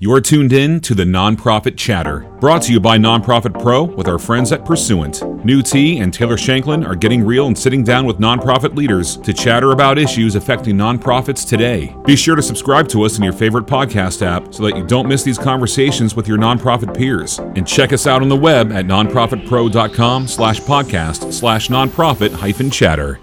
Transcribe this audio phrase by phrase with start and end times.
[0.00, 4.20] You're tuned in to the Nonprofit Chatter, brought to you by Nonprofit Pro with our
[4.20, 5.14] friends at Pursuant.
[5.44, 9.32] Nhu Te and Taylor Shanklin are getting real and sitting down with nonprofit leaders to
[9.32, 11.96] chatter about issues affecting nonprofits today.
[12.04, 15.08] Be sure to subscribe to us in your favorite podcast app so that you don't
[15.08, 17.40] miss these conversations with your nonprofit peers.
[17.40, 23.18] And check us out on the web at nonprofitpro.com slash podcast slash nonprofit hyphen chatter.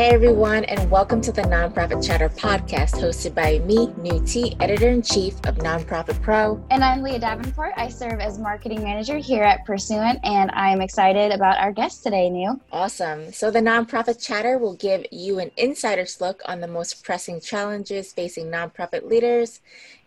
[0.00, 4.88] Hey everyone, and welcome to the Nonprofit Chatter podcast hosted by me, Nhu Te, editor
[4.88, 6.58] in chief of Nonprofit Pro.
[6.70, 7.74] And I'm Leah Davenport.
[7.76, 12.30] I serve as marketing manager here at Pursuant, and I'm excited about our guest today,
[12.30, 12.58] Nhu.
[12.72, 13.30] Awesome.
[13.30, 18.10] So, the Nonprofit Chatter will give you an insider's look on the most pressing challenges
[18.10, 19.60] facing nonprofit leaders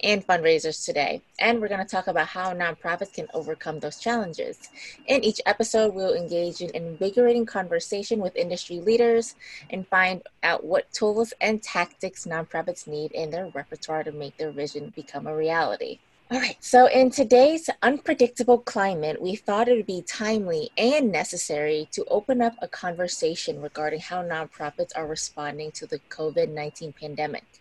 [0.03, 1.21] and fundraisers today.
[1.39, 4.70] And we're going to talk about how nonprofits can overcome those challenges.
[5.07, 9.35] In each episode, we'll engage in invigorating conversation with industry leaders
[9.70, 14.52] and find out what tools and tactics nonprofits need in their repertoire to make their
[14.52, 15.99] vision become a reality.
[16.31, 21.88] All right, so in today's unpredictable climate, we thought it would be timely and necessary
[21.92, 27.52] to open up a conversation regarding how nonprofits are responding to the COVID 19 pandemic.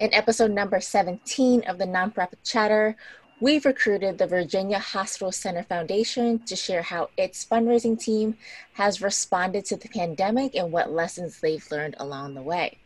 [0.00, 2.96] In episode number 17 of the Nonprofit Chatter,
[3.40, 8.36] we've recruited the Virginia Hospital Center Foundation to share how its fundraising team
[8.72, 12.78] has responded to the pandemic and what lessons they've learned along the way.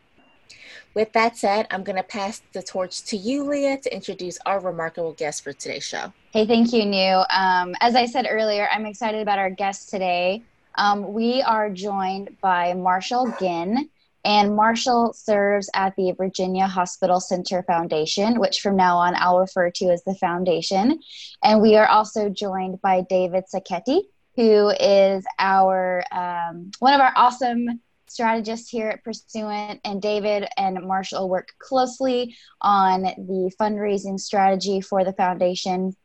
[0.93, 4.59] With that said, I'm going to pass the torch to you, Leah, to introduce our
[4.59, 6.13] remarkable guest for today's show.
[6.31, 7.25] Hey, thank you, Nhu.
[7.35, 10.43] Um, as I said earlier, I'm excited about our guest today.
[10.75, 13.89] Um, we are joined by Marshall Ginn.
[14.25, 19.71] And Marshall serves at the Virginia Hospital Center Foundation, which from now on I'll refer
[19.71, 20.99] to as the Foundation.
[21.43, 24.01] And we are also joined by David Sachetti,
[24.35, 29.79] who is our um, one of our awesome strategists here at Pursuant.
[29.85, 35.95] And David and Marshall work closely on the fundraising strategy for the foundation.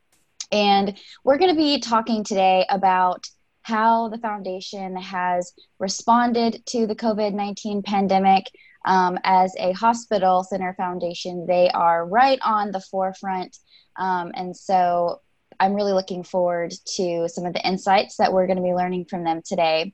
[0.52, 3.26] And we're going to be talking today about
[3.64, 8.46] how the foundation has responded to the COVID 19 pandemic.
[8.86, 13.56] Um, as a hospital center foundation, they are right on the forefront.
[13.96, 15.22] Um, and so
[15.60, 19.06] I'm really looking forward to some of the insights that we're going to be learning
[19.06, 19.92] from them today.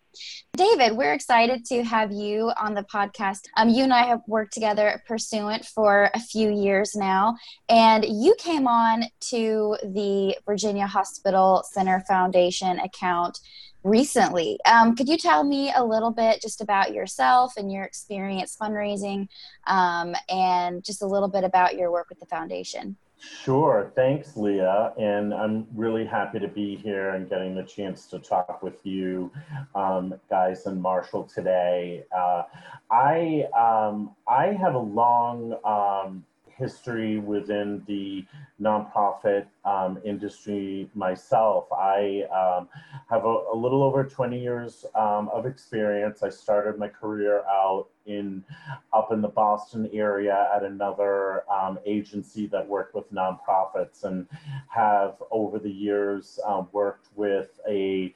[0.57, 3.41] David, we're excited to have you on the podcast.
[3.57, 7.37] Um, you and I have worked together at Pursuant for a few years now,
[7.69, 13.39] and you came on to the Virginia Hospital Center Foundation account
[13.83, 14.59] recently.
[14.67, 19.29] Um, could you tell me a little bit just about yourself and your experience fundraising
[19.67, 22.97] um, and just a little bit about your work with the foundation?
[23.21, 23.93] Sure.
[23.95, 24.95] Thanks, Leah.
[24.99, 29.31] And I'm really happy to be here and getting the chance to talk with you
[29.75, 32.05] um, guys and Marshall today.
[32.17, 32.45] Uh,
[32.91, 36.25] I, um, I have a long um,
[36.61, 38.25] history within the
[38.61, 41.67] nonprofit um, industry myself.
[41.73, 42.69] I um,
[43.09, 46.23] have a, a, little over 20 years um, of experience.
[46.23, 48.45] I started my career out in
[48.93, 54.27] up in the Boston area at another um, agency that worked with nonprofits and
[54.69, 58.15] have over the years uh, worked with a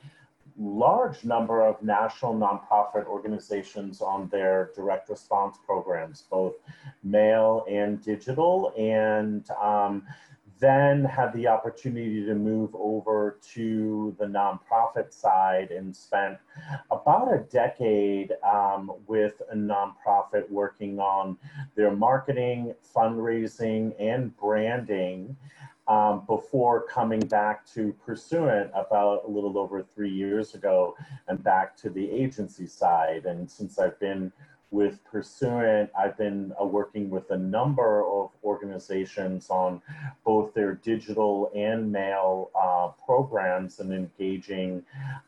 [0.57, 6.55] large number of national nonprofit organizations on their direct response programs, both
[7.03, 10.03] mail and digital, and um,
[10.61, 16.39] then had the opportunity to move over to the nonprofit side and spent
[16.91, 21.37] about a decade um, with a nonprofit working on
[21.75, 25.37] their marketing, fundraising, and branding
[25.87, 30.97] um, before coming back to Pursuant about a little over three years ago
[31.29, 33.27] and back to the agency side.
[33.27, 34.33] And since I've been
[34.71, 39.81] with Pursuant, I've been uh, working with a number of organizations on
[40.25, 44.83] both their digital and mail uh, programs and engaging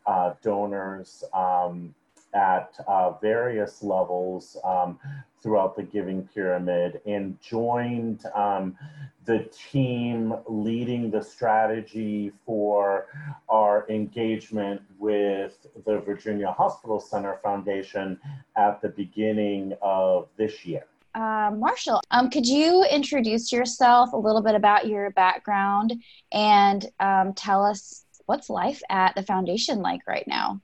[0.05, 1.95] uh, donors um,
[2.33, 4.99] at uh, various levels um,
[5.41, 8.77] throughout the giving pyramid and joined um,
[9.25, 13.07] the team leading the strategy for
[13.49, 18.19] our engagement with the Virginia Hospital Center Foundation
[18.55, 20.85] at the beginning of this year.
[21.15, 25.95] Uh, Marshall, um, could you introduce yourself a little bit about your background
[26.31, 30.61] and um, tell us what's life at the foundation like right now?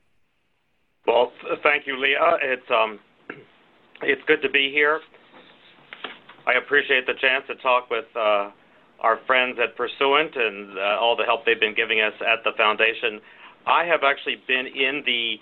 [1.06, 1.32] Well,
[1.64, 2.38] thank you, Leah.
[2.42, 3.00] It's um,
[4.02, 5.02] it's good to be here.
[6.48, 8.52] I appreciate the chance to talk with uh,
[9.00, 12.52] our friends at Pursuant and uh, all the help they've been giving us at the
[12.58, 13.20] foundation.
[13.68, 15.36] I have actually been in the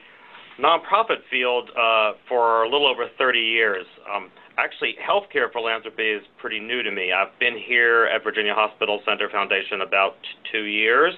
[0.61, 3.85] nonprofit field uh, for a little over 30 years.
[4.13, 7.11] Um, actually, healthcare philanthropy is pretty new to me.
[7.11, 10.15] I've been here at Virginia Hospital Center Foundation about
[10.51, 11.13] two years.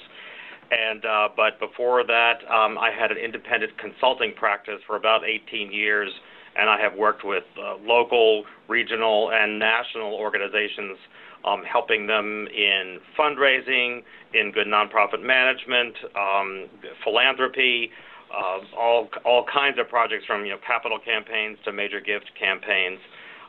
[0.74, 5.72] And uh, but before that, um, I had an independent consulting practice for about 18
[5.72, 6.10] years,
[6.56, 10.98] and I have worked with uh, local, regional, and national organizations,
[11.46, 14.04] um, helping them in fundraising,
[14.34, 16.70] in good nonprofit management, um,
[17.04, 17.92] philanthropy,
[18.34, 23.00] uh, all all kinds of projects from you know capital campaigns to major gift campaigns.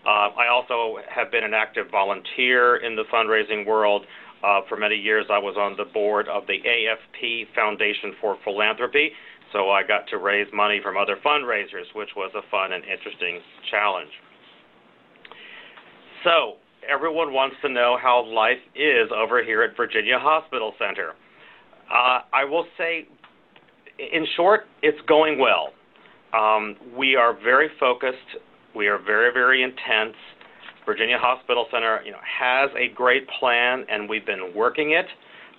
[0.05, 4.05] Uh, I also have been an active volunteer in the fundraising world.
[4.45, 9.11] Uh, for many years, I was on the board of the AFP Foundation for Philanthropy,
[9.53, 13.41] so I got to raise money from other fundraisers, which was a fun and interesting
[13.71, 14.11] challenge.
[16.25, 16.57] So,
[16.87, 21.13] everyone wants to know how life is over here at Virginia Hospital Center.
[21.91, 23.07] Uh, I will say,
[23.99, 25.73] in short, it's going well.
[26.35, 28.19] Um, we are very focused.
[28.77, 30.17] We are very, very intense.
[30.87, 35.07] Virginia Hospital Center, you know, has a great plan, and we've been working it.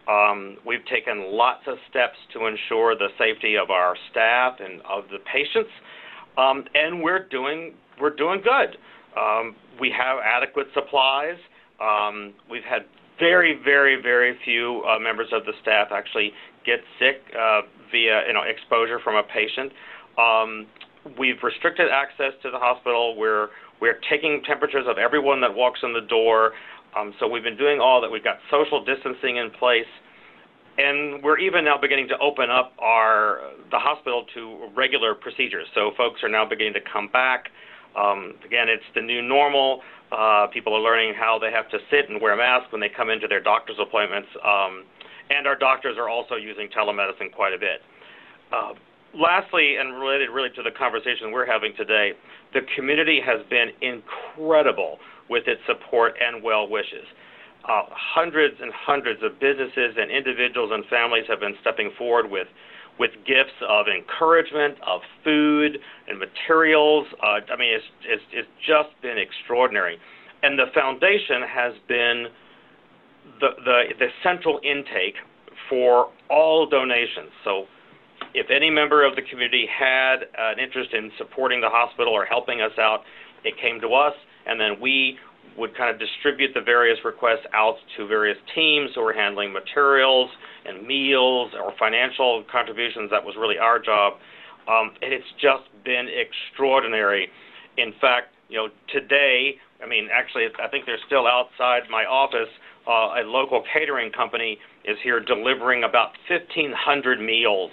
[0.08, 5.06] Um, we've taken lots of steps to ensure the safety of our staff and of
[5.10, 5.72] the patients,
[6.38, 8.78] um, and we're doing we're doing good.
[9.18, 11.38] Um, we have adequate supplies.
[11.82, 12.84] Um, we've had
[13.20, 16.32] very, very, very few uh, members of the staff actually
[16.66, 17.62] get sick uh,
[17.92, 19.72] via you know exposure from a patient.
[20.18, 20.68] Um,
[21.18, 23.16] we've restricted access to the hospital.
[23.18, 23.50] We're
[23.82, 26.54] we're taking temperatures of everyone that walks in the door.
[26.98, 28.10] Um, so we've been doing all that.
[28.10, 29.90] We've got social distancing in place,
[30.78, 35.68] and we're even now beginning to open up our the hospital to regular procedures.
[35.74, 37.50] So folks are now beginning to come back.
[37.98, 39.82] Um, again, it's the new normal.
[40.12, 43.10] Uh, people are learning how they have to sit and wear masks when they come
[43.10, 44.30] into their doctor's appointments.
[44.44, 44.84] Um,
[45.30, 47.82] and our doctors are also using telemedicine quite a bit.
[48.54, 48.74] Uh,
[49.16, 52.12] lastly, and related really to the conversation we're having today,
[52.54, 57.06] the community has been incredible with its support and well wishes.
[57.68, 62.48] Uh, hundreds and hundreds of businesses and individuals and families have been stepping forward with
[62.98, 67.06] with gifts of encouragement, of food and materials.
[67.22, 69.98] Uh, I mean, it's, it's, it's just been extraordinary.
[70.44, 72.28] And the foundation has been
[73.42, 75.16] the, the, the central intake
[75.70, 77.32] for all donations.
[77.44, 77.66] So
[78.36, 82.60] if any member of the community had an interest in supporting the hospital or helping
[82.60, 83.02] us out,
[83.46, 84.14] it came to us,
[84.46, 85.18] and then we
[85.58, 90.30] would kind of distribute the various requests out to various teams who were handling materials
[90.66, 93.10] and meals or financial contributions.
[93.10, 94.20] That was really our job.
[94.68, 97.30] Um, and it's just been extraordinary.
[97.78, 102.52] In fact, you know, today, I mean, actually, I think they're still outside my office.
[102.86, 107.72] Uh, a local catering company is here delivering about 1,500 meals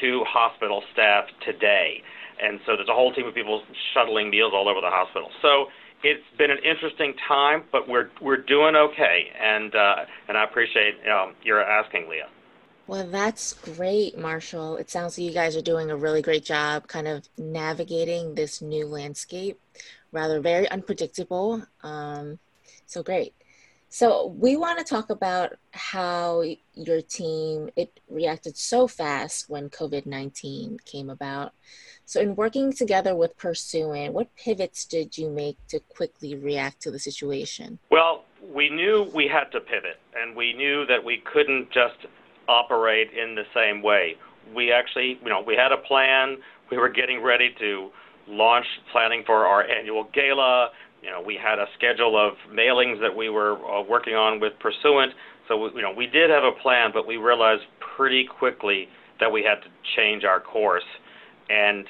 [0.00, 2.02] to hospital staff today.
[2.42, 5.30] And so there's a whole team of people shuttling meals all over the hospital.
[5.42, 5.66] So
[6.02, 9.96] it's been an interesting time, but we're we're doing okay, and uh,
[10.28, 12.28] and I appreciate um, your asking, Leah.
[12.86, 14.76] Well, that's great, Marshall.
[14.76, 18.60] It sounds like you guys are doing a really great job, kind of navigating this
[18.60, 19.60] new landscape,
[20.10, 21.62] rather very unpredictable.
[21.82, 22.38] Um,
[22.86, 23.34] so great.
[23.92, 26.44] So we want to talk about how
[26.74, 31.52] your team it reacted so fast when COVID-19 came about.
[32.04, 36.92] So in working together with Pursuant, what pivots did you make to quickly react to
[36.92, 37.80] the situation?
[37.90, 42.06] Well, we knew we had to pivot and we knew that we couldn't just
[42.48, 44.14] operate in the same way.
[44.54, 46.36] We actually, you know, we had a plan.
[46.70, 47.90] We were getting ready to
[48.28, 50.70] launch planning for our annual gala
[51.02, 54.52] you know, we had a schedule of mailings that we were uh, working on with
[54.60, 55.12] Pursuant.
[55.48, 57.62] So, we, you know, we did have a plan, but we realized
[57.96, 58.88] pretty quickly
[59.18, 60.84] that we had to change our course.
[61.48, 61.86] And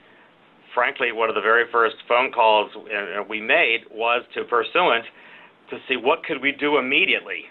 [0.74, 5.04] frankly, one of the very first phone calls uh, we made was to Pursuant
[5.70, 7.44] to see what could we do immediately.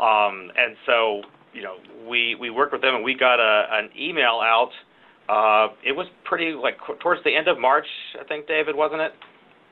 [0.00, 1.76] Um, and so, you know,
[2.08, 4.70] we we worked with them and we got a, an email out.
[5.28, 7.86] Uh, it was pretty like towards the end of March,
[8.20, 9.12] I think, David, wasn't it?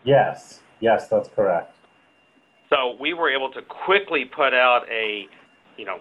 [0.04, 0.60] Yes.
[0.80, 1.74] Yes, that's correct.
[2.70, 5.26] So we were able to quickly put out a,
[5.76, 5.98] you know,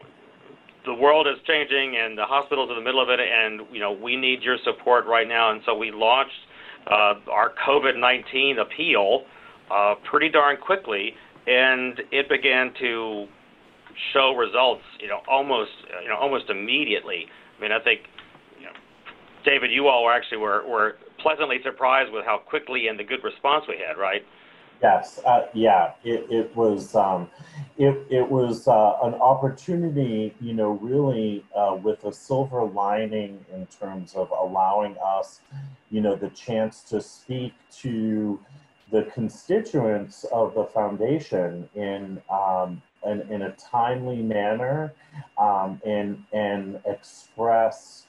[0.85, 3.91] the world is changing and the hospital's in the middle of it, and you know
[3.91, 5.51] we need your support right now.
[5.51, 6.31] And so we launched
[6.87, 9.23] uh, our COVID-19 appeal
[9.69, 11.13] uh, pretty darn quickly,
[11.47, 13.27] and it began to
[14.13, 15.71] show results, you know, almost,
[16.01, 17.25] you know, almost immediately.
[17.57, 18.01] I mean, I think,
[18.57, 18.71] you know,
[19.43, 23.23] David, you all were actually were, were pleasantly surprised with how quickly and the good
[23.23, 24.21] response we had, right?
[24.81, 27.29] Yes, uh, yeah, it, it was um,
[27.77, 33.67] it, it was uh, an opportunity, you know, really uh, with a silver lining in
[33.67, 35.41] terms of allowing us,
[35.91, 38.39] you know, the chance to speak to
[38.91, 44.93] the constituents of the foundation in um, in, in a timely manner
[45.39, 48.05] um, and and express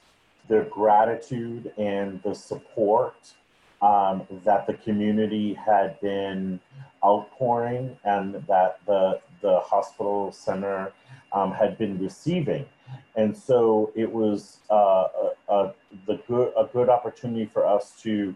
[0.49, 3.33] their gratitude and the support
[3.81, 6.59] um, that the community had been
[7.03, 10.93] outpouring and that the the hospital center
[11.33, 12.65] um, had been receiving.
[13.15, 15.07] And so it was uh,
[15.49, 15.73] a, a,
[16.05, 18.35] the good, a good opportunity for us to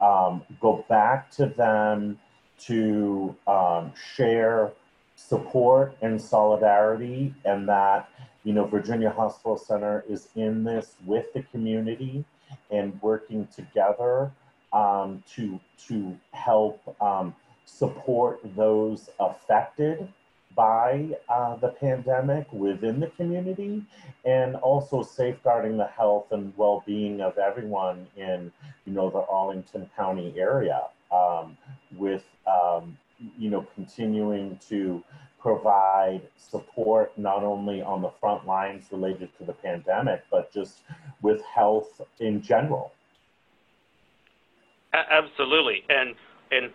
[0.00, 2.18] um, go back to them
[2.58, 4.72] to um, share
[5.16, 8.08] support and solidarity, and that
[8.42, 12.24] you know Virginia Hospital Center is in this with the community
[12.70, 14.30] and working together
[14.74, 20.06] um, to to help um, support those affected
[20.54, 23.82] by uh, the pandemic within the community
[24.24, 28.52] and also safeguarding the health and well-being of everyone in
[28.84, 31.56] you know the arlington county area um,
[31.96, 32.96] with um,
[33.38, 35.02] you know continuing to
[35.40, 40.78] provide support not only on the front lines related to the pandemic but just
[41.20, 42.92] with health in general
[45.10, 46.14] absolutely and
[46.50, 46.70] and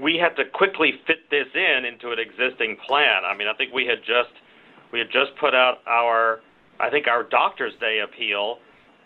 [0.00, 3.24] we had to quickly fit this in into an existing plan.
[3.26, 4.32] I mean, I think we had just
[4.92, 6.40] we had just put out our
[6.80, 8.58] I think our Doctor's Day appeal,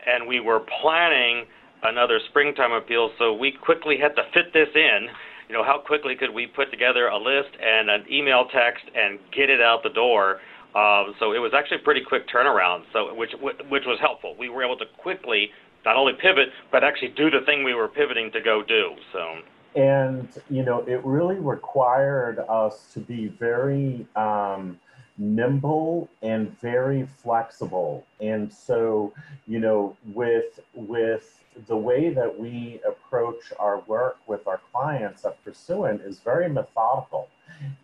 [0.06, 1.44] and we were planning
[1.82, 3.10] another springtime appeal.
[3.18, 5.08] So we quickly had to fit this in.
[5.48, 9.18] You know, how quickly could we put together a list and an email text and
[9.32, 10.40] get it out the door?
[10.74, 12.82] Um, so it was actually a pretty quick turnaround.
[12.92, 14.36] So which which was helpful.
[14.38, 15.50] We were able to quickly
[15.84, 18.94] not only pivot but actually do the thing we were pivoting to go do.
[19.12, 19.38] So
[19.74, 24.78] and you know it really required us to be very um,
[25.18, 29.12] nimble and very flexible and so
[29.46, 35.42] you know with with the way that we approach our work with our clients at
[35.44, 37.28] pursuant is very methodical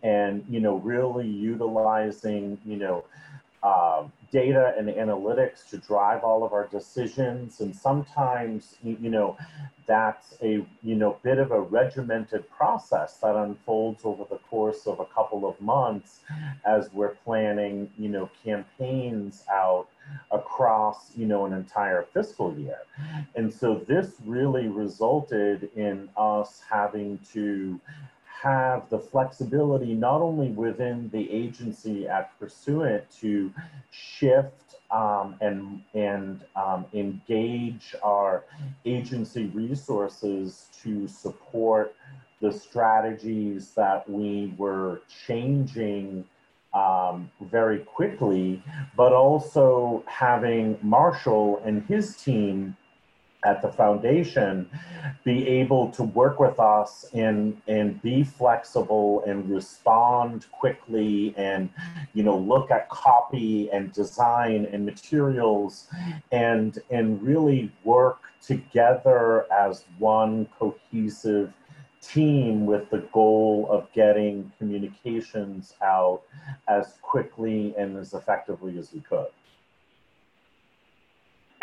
[0.01, 3.03] and you know really utilizing you know
[3.65, 7.61] uh, data and analytics to drive all of our decisions.
[7.61, 9.37] And sometimes you know
[9.87, 14.99] that's a you know bit of a regimented process that unfolds over the course of
[14.99, 16.19] a couple of months
[16.63, 19.87] as we're planning you know campaigns out
[20.31, 22.81] across you know an entire fiscal year.
[23.33, 27.79] And so this really resulted in us having to
[28.41, 33.51] have the flexibility not only within the agency at pursuant to
[33.91, 38.43] shift um, and and um, engage our
[38.85, 41.95] agency resources to support
[42.41, 46.25] the strategies that we were changing
[46.73, 48.61] um, very quickly,
[48.97, 52.75] but also having Marshall and his team
[53.45, 54.67] at the foundation
[55.23, 61.69] be able to work with us and and be flexible and respond quickly and
[62.13, 65.87] you know look at copy and design and materials
[66.31, 71.53] and and really work together as one cohesive
[72.01, 76.21] team with the goal of getting communications out
[76.67, 79.27] as quickly and as effectively as we could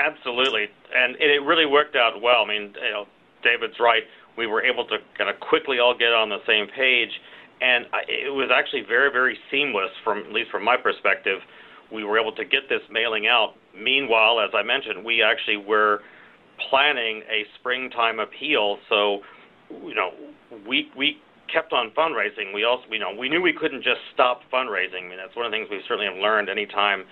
[0.03, 2.43] Absolutely, and it really worked out well.
[2.45, 3.05] I mean, you know,
[3.45, 4.03] David's right.
[4.37, 7.11] We were able to kind of quickly all get on the same page,
[7.61, 11.39] and it was actually very, very seamless from at least from my perspective.
[11.93, 13.55] We were able to get this mailing out.
[13.79, 16.01] Meanwhile, as I mentioned, we actually were
[16.69, 19.21] planning a springtime appeal, so
[19.71, 20.11] you know,
[20.67, 21.19] we we
[21.53, 22.53] kept on fundraising.
[22.55, 25.07] We also, you know, we knew we couldn't just stop fundraising.
[25.07, 26.49] I mean, that's one of the things we certainly have learned.
[26.49, 27.05] Anytime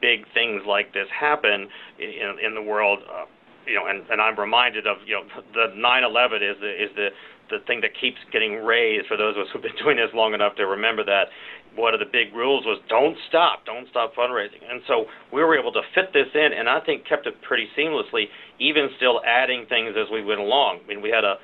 [0.00, 3.24] big things like this happen in, in the world, uh,
[3.66, 7.08] you know, and, and I'm reminded of, you know, the 9/11 is the is the
[7.50, 10.34] the thing that keeps getting raised for those of us who've been doing this long
[10.34, 11.32] enough to remember that
[11.76, 14.60] one of the big rules was don't stop, don't stop fundraising.
[14.68, 17.68] And so we were able to fit this in, and I think kept it pretty
[17.78, 18.24] seamlessly,
[18.58, 20.80] even still adding things as we went along.
[20.84, 21.36] I mean, we had a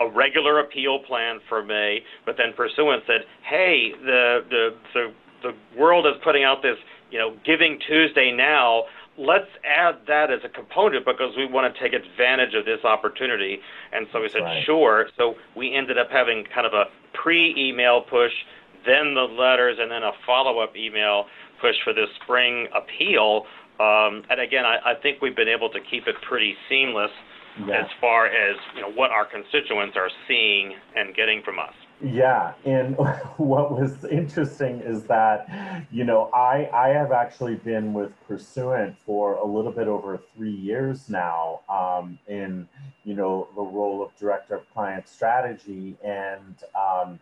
[0.00, 5.12] a regular appeal plan for May, but then Pursuant said, "Hey, the the the
[5.42, 6.76] the world is putting out this
[7.10, 8.84] you know, Giving Tuesday now,
[9.18, 13.58] let's add that as a component because we want to take advantage of this opportunity.
[13.92, 14.64] And so we said, right.
[14.64, 15.08] sure.
[15.16, 18.32] So we ended up having kind of a pre email push,
[18.86, 21.24] then the letters, and then a follow up email
[21.60, 23.46] push for this spring appeal.
[23.80, 27.10] Um, and again, I, I, think we've been able to keep it pretty seamless
[27.64, 27.82] yeah.
[27.82, 31.74] as far as you know what our constituents are seeing and getting from us.
[32.00, 32.96] Yeah, and
[33.38, 39.34] what was interesting is that, you know, I I have actually been with Pursuant for
[39.34, 42.68] a little bit over three years now, um, in
[43.04, 47.18] you know the role of director of client strategy, and um,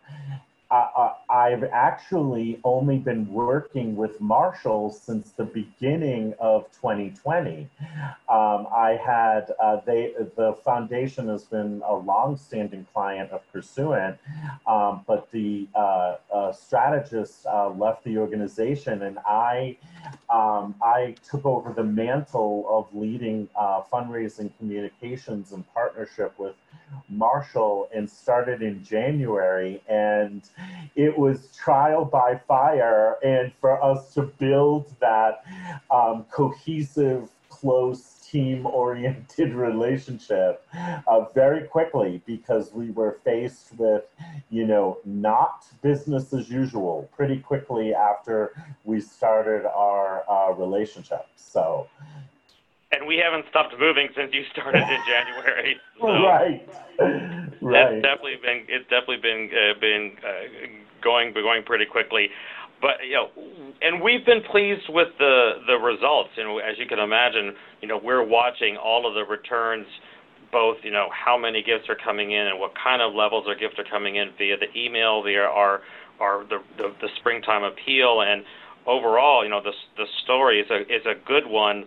[0.69, 7.69] I, have actually only been working with Marshall since the beginning of 2020.
[8.29, 14.17] Um, I had uh, they the foundation has been a long-standing client of Pursuant,
[14.65, 19.77] um, but the uh, uh, strategist uh, left the organization, and I
[20.29, 26.55] um, I took over the mantle of leading uh, fundraising communications in partnership with
[27.09, 29.81] Marshall and started in January.
[29.87, 30.41] And
[30.95, 33.17] it was trial by fire.
[33.23, 35.43] And for us to build that
[35.91, 40.65] um, cohesive, close, team oriented relationship
[41.07, 44.03] uh, very quickly because we were faced with,
[44.49, 48.51] you know, not business as usual pretty quickly after
[48.83, 51.27] we started our uh, relationship.
[51.35, 51.87] So,
[52.91, 55.75] and we haven't stopped moving since you started in January.
[55.97, 56.61] So right,
[57.59, 57.93] right.
[57.97, 62.29] It's definitely been it's definitely been uh, been uh, going going pretty quickly,
[62.79, 63.29] but you know,
[63.81, 66.29] and we've been pleased with the the results.
[66.37, 69.87] Know, as you can imagine, you know, we're watching all of the returns.
[70.51, 73.59] Both, you know, how many gifts are coming in and what kind of levels of
[73.59, 75.81] gifts are coming in via the email, via our,
[76.21, 78.45] our the, the, the springtime appeal, and
[78.85, 81.83] overall, you know, the the story is a is a good one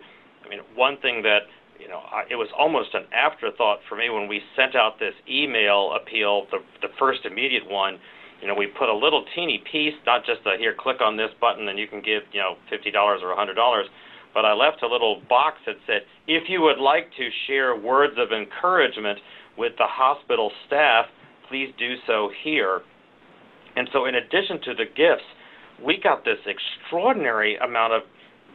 [0.49, 4.27] mean, one thing that you know, I, it was almost an afterthought for me when
[4.27, 7.97] we sent out this email appeal, the the first immediate one.
[8.41, 11.29] You know, we put a little teeny piece, not just a here, click on this
[11.39, 13.85] button and you can give, you know, fifty dollars or a hundred dollars,
[14.33, 18.13] but I left a little box that said, if you would like to share words
[18.17, 19.19] of encouragement
[19.57, 21.05] with the hospital staff,
[21.49, 22.81] please do so here.
[23.75, 25.27] And so, in addition to the gifts,
[25.83, 28.01] we got this extraordinary amount of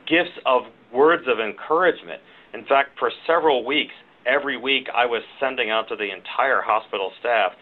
[0.06, 0.62] gifts of
[0.96, 2.20] words of encouragement.
[2.54, 3.92] In fact, for several weeks,
[4.26, 7.52] every week I was sending out to the entire hospital staff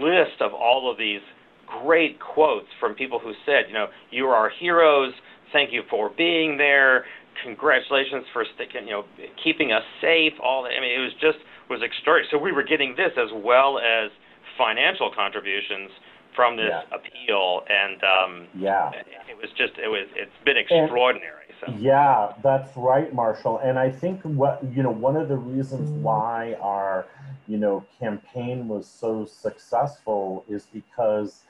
[0.00, 1.20] list of all of these
[1.66, 5.12] great quotes from people who said, you know, you are heroes.
[5.52, 7.04] Thank you for being there.
[7.44, 9.04] Congratulations for sticking, you know,
[9.42, 10.32] keeping us safe.
[10.42, 10.72] All that.
[10.76, 12.28] I mean, it was just was extraordinary.
[12.30, 14.10] So we were getting this as well as
[14.56, 15.90] financial contributions
[16.36, 16.82] from this yeah.
[16.94, 18.92] appeal, and um, yeah,
[19.28, 21.32] it was just it was it's been extraordinary.
[21.64, 21.72] So.
[21.78, 23.58] Yeah, that's right, Marshall.
[23.64, 26.02] And I think what you know, one of the reasons mm.
[26.02, 27.06] why our
[27.48, 31.42] you know campaign was so successful is because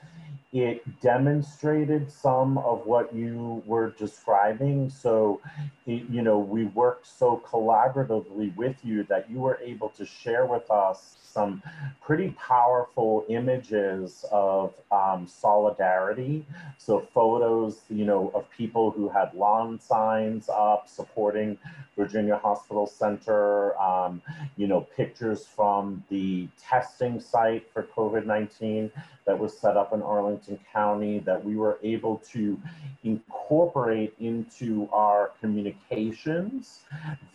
[0.53, 4.89] it demonstrated some of what you were describing.
[4.89, 5.41] So,
[5.85, 10.45] it, you know, we worked so collaboratively with you that you were able to share
[10.45, 11.61] with us some
[12.01, 16.45] pretty powerful images of um, solidarity.
[16.77, 21.57] So photos, you know, of people who had lawn signs up supporting
[21.95, 24.21] Virginia Hospital Center, um,
[24.55, 28.89] you know, pictures from the testing site for COVID-19
[29.27, 32.59] that was set up in Arlington County that we were able to
[33.03, 36.79] incorporate into our communications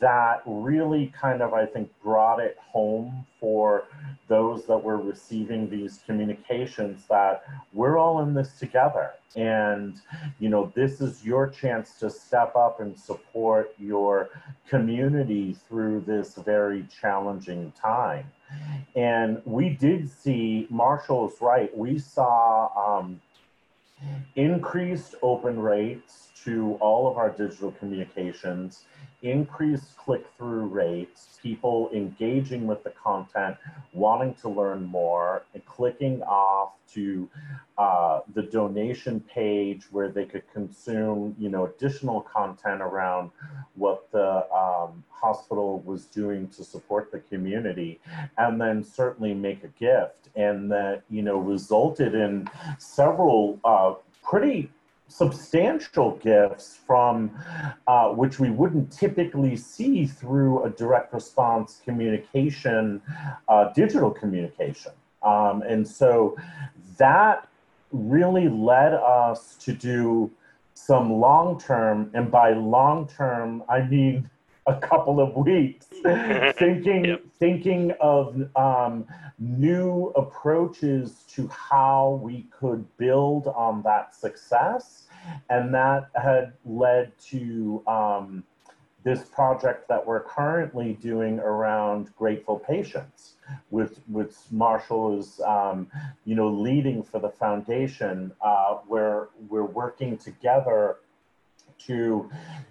[0.01, 3.85] that really kind of, I think, brought it home for
[4.29, 9.13] those that were receiving these communications that we're all in this together.
[9.37, 10.01] And,
[10.39, 14.31] you know, this is your chance to step up and support your
[14.69, 18.25] community through this very challenging time.
[18.95, 23.21] And we did see, Marshall's right, we saw um,
[24.37, 28.85] increased open rates to all of our digital communications,
[29.23, 33.57] increased click through rates, people engaging with the content,
[33.93, 37.29] wanting to learn more, and clicking off to
[37.79, 43.31] uh, the donation page where they could consume, you know, additional content around
[43.75, 48.01] what the um, hospital was doing to support the community,
[48.39, 54.71] and then certainly make a gift, and that you know resulted in several uh, pretty
[55.13, 57.31] substantial gifts from
[57.87, 63.03] uh, which we wouldn't typically see through a direct response communication,
[63.49, 64.93] uh, digital communication.
[65.23, 66.37] Um, and so
[66.97, 67.47] that
[67.93, 70.31] really led us to do
[70.75, 74.31] some long term, and by long term, I mean
[74.67, 75.87] a couple of weeks
[76.57, 77.23] thinking yep.
[77.39, 79.05] thinking of um,
[79.39, 85.05] new approaches to how we could build on that success
[85.51, 88.45] and that had led to um,
[89.05, 93.35] this project that we're currently doing around grateful patients,
[93.71, 95.89] with which Marshall is, um,
[96.25, 100.99] you know, leading for the foundation, uh, where we're working together
[101.87, 102.31] to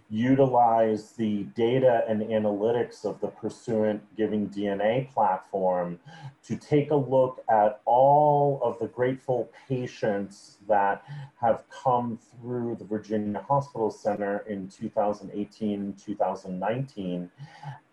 [0.09, 5.99] utilize the data and analytics of the Pursuant Giving DNA platform
[6.43, 11.03] to take a look at all of the grateful patients that
[11.39, 17.31] have come through the Virginia Hospital Center in 2018 2019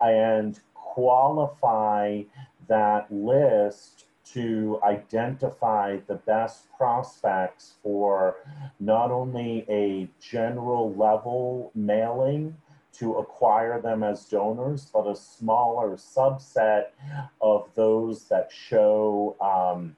[0.01, 2.21] and qualify
[2.67, 8.35] that list to identify the best prospects for
[8.79, 12.55] not only a general level mailing
[12.93, 16.87] to acquire them as donors, but a smaller subset
[17.41, 19.95] of those that show, um,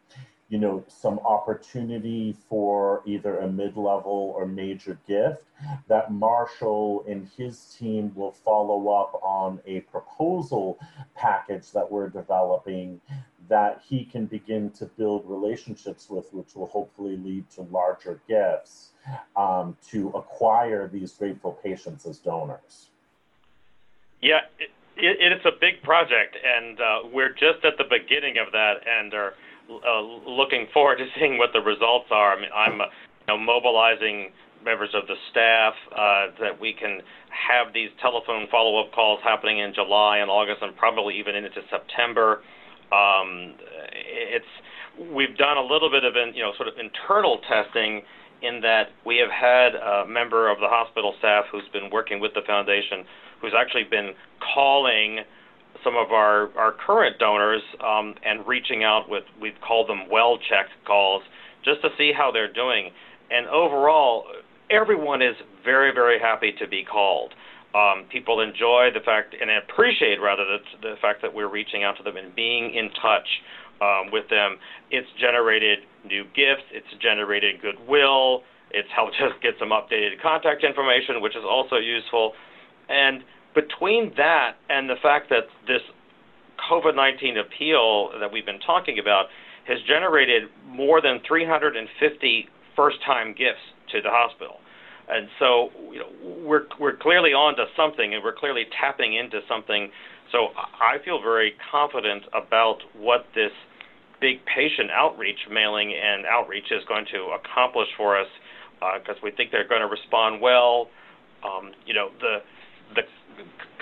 [0.50, 5.44] you know, some opportunity for either a mid-level or major gift
[5.88, 10.78] that Marshall and his team will follow up on a proposal
[11.15, 13.00] package that we're developing
[13.52, 18.92] that he can begin to build relationships with, which will hopefully lead to larger gifts
[19.36, 22.88] um, to acquire these grateful patients as donors.
[24.22, 28.54] Yeah, it, it, it's a big project, and uh, we're just at the beginning of
[28.54, 29.34] that, and are
[29.70, 32.38] uh, looking forward to seeing what the results are.
[32.38, 34.32] I mean, I'm uh, you know, mobilizing
[34.64, 39.74] members of the staff uh, that we can have these telephone follow-up calls happening in
[39.74, 42.44] July and August, and probably even into September.
[42.92, 43.56] Um,
[43.94, 44.46] it's
[45.14, 48.04] we've done a little bit of in, you know sort of internal testing
[48.42, 52.34] in that we have had a member of the hospital staff who's been working with
[52.34, 53.06] the foundation
[53.42, 54.12] who's actually been
[54.54, 55.20] calling
[55.84, 60.38] some of our, our current donors um, and reaching out with we've called them well
[60.38, 61.24] checked calls
[61.64, 62.90] just to see how they're doing.
[63.30, 64.26] And overall
[64.70, 67.34] everyone is very very happy to be called
[67.74, 71.98] um, people enjoy the fact and appreciate rather the, the fact that we're reaching out
[71.98, 73.28] to them and being in touch
[73.82, 74.58] um, with them.
[74.92, 76.68] It's generated new gifts.
[76.72, 78.44] It's generated goodwill.
[78.72, 82.34] It's helped us get some updated contact information, which is also useful.
[82.90, 83.24] And
[83.56, 85.82] between that and the fact that this
[86.70, 89.26] COVID-19 appeal that we've been talking about
[89.68, 94.61] has generated more than 350 first-time gifts to the hospital.
[95.12, 96.10] And so you know,
[96.47, 99.91] we're we're clearly on to something, and we're clearly tapping into something.
[100.32, 103.52] So I feel very confident about what this
[104.21, 108.28] big patient outreach mailing and outreach is going to accomplish for us,
[108.80, 110.88] because uh, we think they're going to respond well.
[111.43, 112.38] Um, you know, the
[112.95, 113.02] the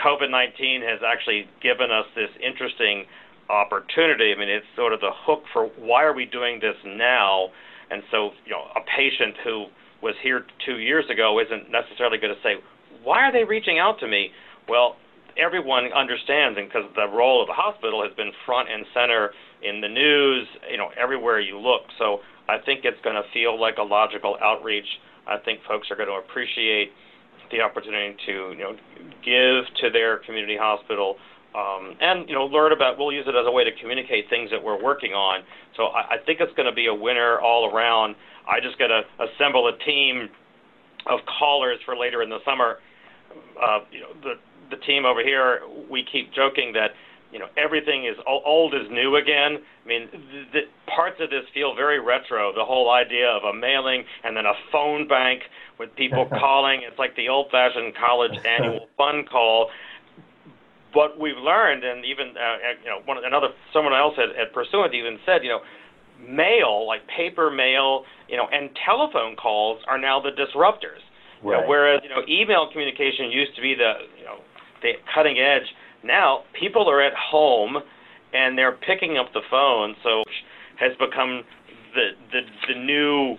[0.03, 3.05] COVID-19 has actually given us this interesting
[3.49, 4.33] opportunity.
[4.35, 7.49] I mean, it's sort of the hook for why are we doing this now?
[7.91, 9.65] And so, you know, a patient who
[10.01, 12.55] was here two years ago isn't necessarily going to say,
[13.03, 14.29] why are they reaching out to me?
[14.67, 14.95] Well,
[15.38, 19.31] everyone understands, and because the role of the hospital has been front and center
[19.63, 21.81] in the news, you know, everywhere you look.
[21.97, 24.88] So I think it's going to feel like a logical outreach.
[25.27, 26.91] I think folks are going to appreciate
[27.51, 28.75] the opportunity to, you know,
[29.25, 31.15] give to their community hospital.
[31.55, 32.99] Um, and you know, learn about.
[32.99, 35.41] We'll use it as a way to communicate things that we're working on.
[35.75, 38.15] So I, I think it's going to be a winner all around.
[38.49, 40.29] I just got to assemble a team
[41.07, 42.79] of callers for later in the summer.
[43.62, 44.33] Uh, you know, the
[44.69, 46.91] the team over here, we keep joking that
[47.31, 49.57] you know everything is old is new again.
[49.85, 50.62] I mean, the, the
[50.93, 52.53] parts of this feel very retro.
[52.53, 55.41] The whole idea of a mailing and then a phone bank
[55.77, 56.81] with people calling.
[56.88, 59.69] It's like the old-fashioned college annual fun call.
[60.93, 64.95] What we've learned, and even uh, you know, one another someone else at, at Pursuant
[64.95, 65.62] even said, you know,
[66.19, 71.01] mail, like paper mail, you know, and telephone calls are now the disruptors.
[71.41, 71.55] Right.
[71.55, 74.39] You know, whereas you know, email communication used to be the you know
[74.81, 75.73] the cutting edge.
[76.03, 77.77] Now people are at home
[78.33, 80.23] and they're picking up the phone, so
[80.79, 81.43] has become
[81.95, 82.41] the the
[82.73, 83.37] the new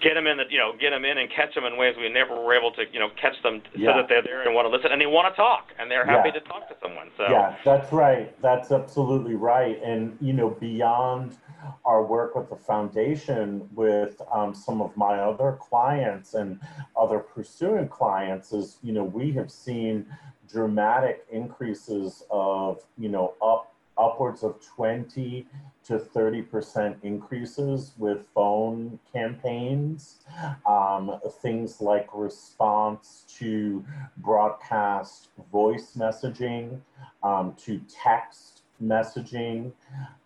[0.00, 2.08] get them in the you know get them in and catch them in ways we
[2.08, 3.90] never were able to you know catch them yeah.
[3.90, 6.06] so that they're there and want to listen and they want to talk and they're
[6.06, 6.40] happy yeah.
[6.40, 11.36] to talk to someone so yeah that's right that's absolutely right and you know beyond
[11.84, 16.60] our work with the foundation with um, some of my other clients and
[16.96, 20.06] other Pursuant clients is you know we have seen
[20.48, 23.70] dramatic increases of you know up
[24.00, 25.46] upwards of 20
[25.84, 30.20] to 30% increases with phone campaigns.
[30.66, 33.84] Um, things like response to
[34.16, 36.80] broadcast voice messaging,
[37.22, 39.72] um, to text messaging,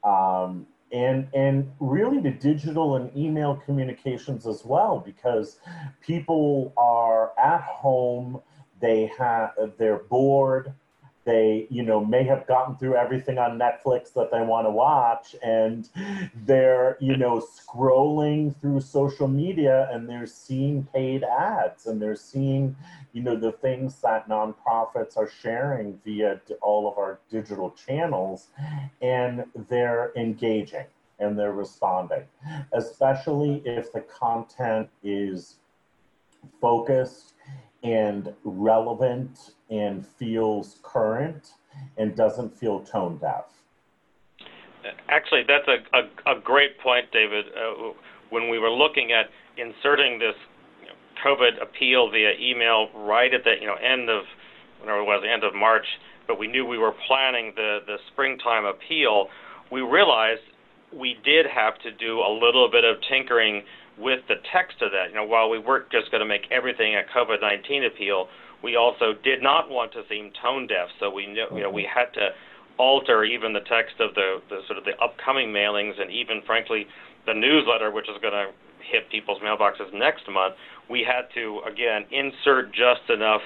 [0.05, 5.59] um, and, and really to digital and email communications as well, because
[6.01, 8.41] people are at home
[8.81, 10.73] they have they're bored
[11.25, 15.35] they you know may have gotten through everything on netflix that they want to watch
[15.43, 15.89] and
[16.45, 22.77] they're you know scrolling through social media and they're seeing paid ads and they're seeing
[23.13, 28.49] you know the things that nonprofits are sharing via all of our digital channels
[29.01, 30.87] and they're engaging
[31.21, 32.25] and they're responding
[32.73, 35.57] especially if the content is
[36.61, 37.34] focused
[37.85, 41.53] and relevant and feels current
[41.99, 43.45] and doesn't feel tone deaf.
[45.09, 47.47] Actually, that's a, a, a great point, David.
[47.49, 47.93] Uh,
[48.31, 50.35] when we were looking at inserting this
[50.81, 50.95] you know,
[51.25, 54.25] COVID appeal via email right at the you know end of
[54.81, 55.87] whenever it was, the end of March,
[56.27, 59.29] but we knew we were planning the, the springtime appeal,
[59.73, 60.43] we realized
[60.93, 63.63] we did have to do a little bit of tinkering
[63.99, 65.11] with the text of that.
[65.11, 68.29] You know, while we weren't just going to make everything a COVID-19 appeal,
[68.63, 70.89] we also did not want to seem tone deaf.
[70.99, 72.31] So we knew, you know, we had to
[72.79, 76.87] alter even the text of the, the sort of the upcoming mailings and even, frankly,
[77.27, 78.51] the newsletter, which is going to
[78.91, 80.55] hit people's mailboxes next month.
[80.91, 83.41] We had to again insert just enough,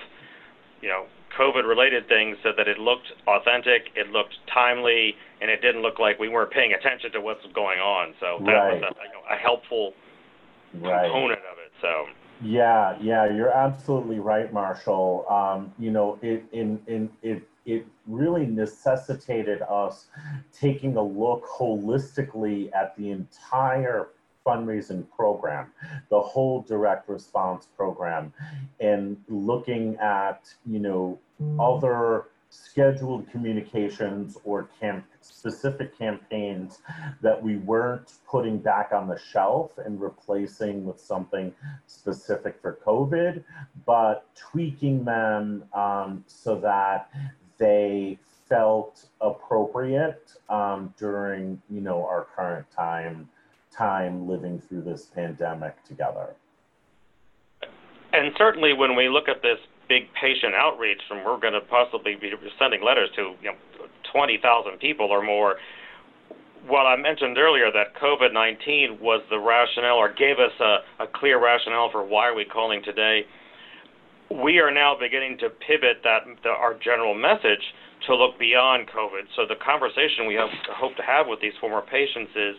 [0.81, 1.07] you know,
[1.39, 6.19] COVID-related things so that it looked authentic, it looked timely, and it didn't look like
[6.19, 8.15] we weren't paying attention to what's going on.
[8.19, 8.75] So that right.
[8.75, 9.93] was a, you know, a helpful
[10.75, 11.05] right.
[11.05, 11.73] component of it.
[11.81, 12.07] So.
[12.41, 15.27] Yeah, yeah, you're absolutely right, Marshall.
[15.29, 20.07] Um, you know, it in in it it really necessitated us
[20.53, 24.09] taking a look holistically at the entire
[24.47, 25.71] fundraising program,
[26.09, 28.33] the whole direct response program,
[28.81, 31.19] and looking at you know
[31.61, 36.79] other scheduled communications or camp specific campaigns
[37.21, 41.53] that we weren't putting back on the shelf and replacing with something
[41.87, 43.45] specific for COVID,
[43.85, 47.11] but tweaking them um, so that
[47.59, 53.29] they felt appropriate um, during you know our current time
[53.77, 56.35] time living through this pandemic together.
[58.13, 62.15] And certainly, when we look at this big patient outreach, and we're going to possibly
[62.15, 63.57] be sending letters to you know
[64.13, 65.57] 20,000 people or more.
[66.67, 71.43] While I mentioned earlier that COVID-19 was the rationale or gave us a, a clear
[71.43, 73.23] rationale for why are we calling today,
[74.31, 77.63] we are now beginning to pivot that the, our general message
[78.07, 79.25] to look beyond COVID.
[79.35, 82.57] So the conversation we have, hope to have with these former patients is,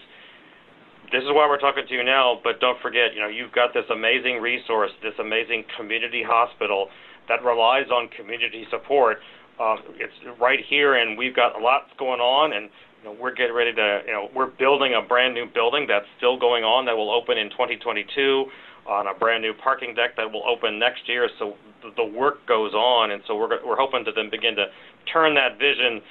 [1.11, 3.73] this is why we're talking to you now, but don't forget, you know, you've got
[3.73, 6.89] this amazing resource, this amazing community hospital
[7.29, 9.19] that relies on community support.
[9.59, 12.69] Uh, it's right here, and we've got lots going on, and
[13.03, 16.05] you know, we're getting ready to, you know, we're building a brand new building that's
[16.17, 18.45] still going on that will open in 2022
[18.87, 21.29] on a brand new parking deck that will open next year.
[21.37, 21.53] So
[21.95, 24.65] the work goes on, and so we're we're hoping to then begin to
[25.11, 26.01] turn that vision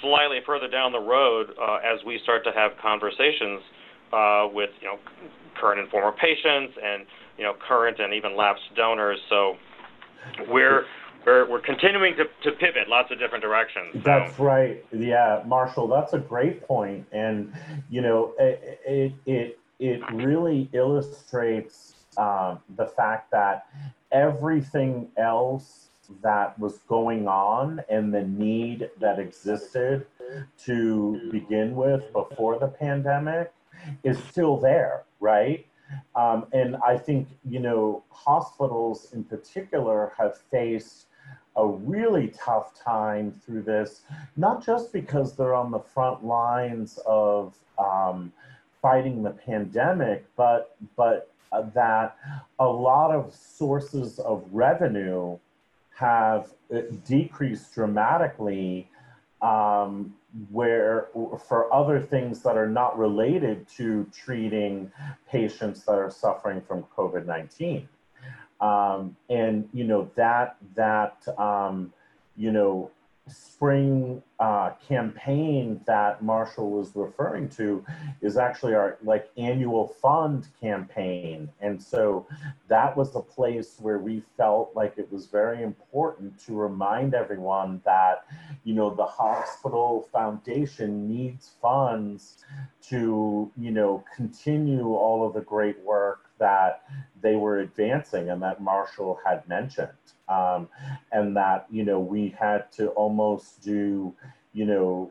[0.00, 3.60] slightly further down the road uh, as we start to have conversations
[4.12, 4.98] uh, with you know
[5.60, 7.04] current and former patients and
[7.36, 9.18] you know current and even lapsed donors.
[9.28, 9.56] So
[10.48, 10.84] we're
[11.26, 13.92] we're, we're continuing to, to pivot lots of different directions.
[13.92, 14.00] So.
[14.00, 14.84] That's right.
[14.92, 17.06] Yeah, Marshall, that's a great point.
[17.12, 17.52] And,
[17.90, 23.66] you know, it, it, it, it really illustrates um, the fact that
[24.12, 25.90] everything else
[26.22, 30.06] that was going on and the need that existed
[30.64, 33.52] to begin with before the pandemic
[34.02, 35.66] is still there, right?
[36.14, 41.06] Um, and I think, you know, hospitals in particular have faced
[41.56, 44.02] a really tough time through this,
[44.36, 48.32] not just because they're on the front lines of um,
[48.80, 52.16] fighting the pandemic, but, but uh, that
[52.58, 55.36] a lot of sources of revenue
[55.96, 58.88] have uh, decreased dramatically
[59.42, 60.14] um,
[60.50, 61.08] where
[61.48, 64.90] for other things that are not related to treating
[65.28, 67.86] patients that are suffering from COVID-19.
[68.60, 71.92] Um, and, you know, that, that, um,
[72.36, 72.90] you know,
[73.28, 77.84] spring uh, campaign that Marshall was referring to
[78.20, 81.48] is actually our like annual fund campaign.
[81.60, 82.26] And so
[82.68, 87.82] that was a place where we felt like it was very important to remind everyone
[87.84, 88.24] that,
[88.64, 92.38] you know, the hospital foundation needs funds
[92.88, 96.82] to, you know, continue all of the great work that
[97.20, 99.90] they were advancing and that Marshall had mentioned
[100.30, 100.68] um,
[101.12, 104.14] and that you know we had to almost do
[104.52, 105.10] you know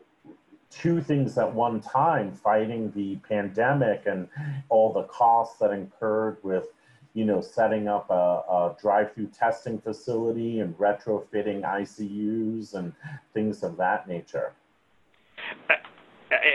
[0.70, 4.28] two things at one time fighting the pandemic and
[4.68, 6.66] all the costs that incurred with
[7.14, 12.92] you know, setting up a, a drive-through testing facility and retrofitting ICUs and
[13.34, 14.52] things of that nature.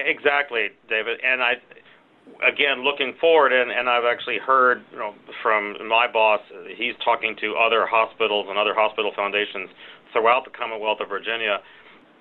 [0.05, 1.19] Exactly, David.
[1.23, 1.55] And I,
[2.43, 6.41] again, looking forward, and, and I've actually heard you know, from my boss,
[6.77, 9.69] he's talking to other hospitals and other hospital foundations
[10.11, 11.59] throughout the Commonwealth of Virginia.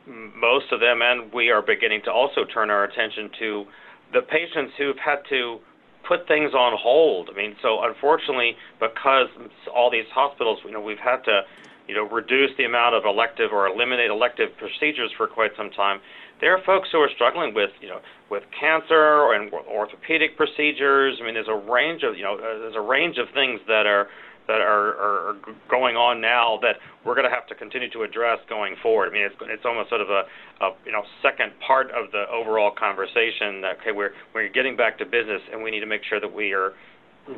[0.06, 3.64] Most of them, and we are beginning to also turn our attention to
[4.12, 5.58] the patients who've had to
[6.06, 7.30] put things on hold.
[7.32, 9.28] I mean, so unfortunately, because
[9.74, 11.42] all these hospitals, you know, we've had to,
[11.88, 16.00] you know, reduce the amount of elective or eliminate elective procedures for quite some time.
[16.40, 18.00] There are folks who are struggling with, you know,
[18.34, 21.14] with cancer and orthopedic procedures.
[21.22, 23.86] I mean, there's a range of, you know, uh, there's a range of things that
[23.86, 24.10] are
[24.46, 25.36] that are, are
[25.70, 29.08] going on now that we're going to have to continue to address going forward.
[29.08, 30.26] I mean, it's it's almost sort of a,
[30.60, 33.62] a you know second part of the overall conversation.
[33.62, 36.28] That okay, we're we're getting back to business, and we need to make sure that
[36.28, 36.74] we are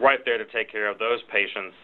[0.01, 1.77] right there to take care of those patients.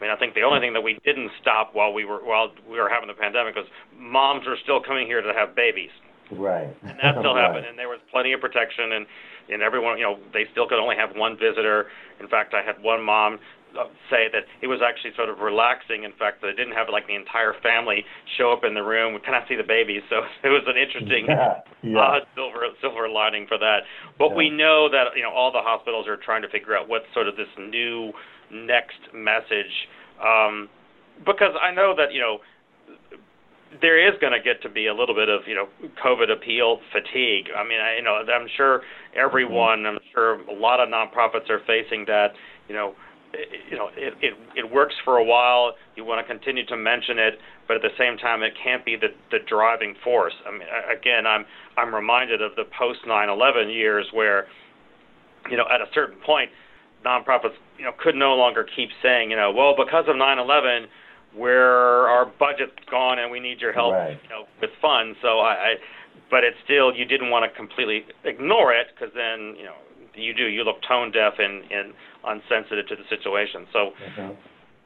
[0.00, 2.48] I mean, I think the only thing that we didn't stop while we were while
[2.64, 5.92] we were having the pandemic was moms were still coming here to have babies.
[6.32, 6.74] Right.
[6.82, 7.46] And that still right.
[7.46, 9.06] happened, and there was plenty of protection, and
[9.50, 11.86] and everyone, you know, they still could only have one visitor.
[12.20, 13.40] In fact, I had one mom
[13.78, 16.04] uh, say that it was actually sort of relaxing.
[16.04, 18.04] In fact, they didn't have like the entire family
[18.38, 19.14] show up in the room.
[19.14, 21.98] We kind of see the babies, so it was an interesting yeah, yeah.
[21.98, 23.86] Uh, silver silver lining for that.
[24.18, 24.36] But yeah.
[24.36, 27.28] we know that you know all the hospitals are trying to figure out what's sort
[27.28, 28.12] of this new
[28.50, 29.74] next message,
[30.18, 30.68] um,
[31.26, 32.38] because I know that you know
[33.80, 35.68] there is going to get to be a little bit of you know
[36.04, 37.46] COVID appeal fatigue.
[37.56, 38.82] I mean, I, you know, I'm sure
[39.14, 42.32] everyone, I'm sure a lot of nonprofits are facing that.
[42.68, 42.94] You know,
[43.32, 45.74] it, you know, it, it it works for a while.
[45.94, 47.34] You want to continue to mention it,
[47.68, 50.34] but at the same time, it can't be the the driving force.
[50.46, 51.44] I mean, again, I'm
[51.76, 54.48] I'm reminded of the post 9/11 years where,
[55.48, 56.50] you know, at a certain point,
[57.06, 60.86] nonprofits you know could no longer keep saying, you know, well, because of 9/11
[61.34, 64.18] where our budget's gone and we need your help right.
[64.22, 65.16] you know, with funds.
[65.22, 65.74] So I, I,
[66.30, 69.74] but it's still you didn't want to completely ignore it because then you know
[70.14, 73.66] you do you look tone deaf and, and unsensitive to the situation.
[73.72, 74.34] So mm-hmm.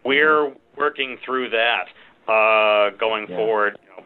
[0.05, 1.87] we're working through that
[2.29, 3.37] uh, going yeah.
[3.37, 3.79] forward.
[3.83, 4.05] You know,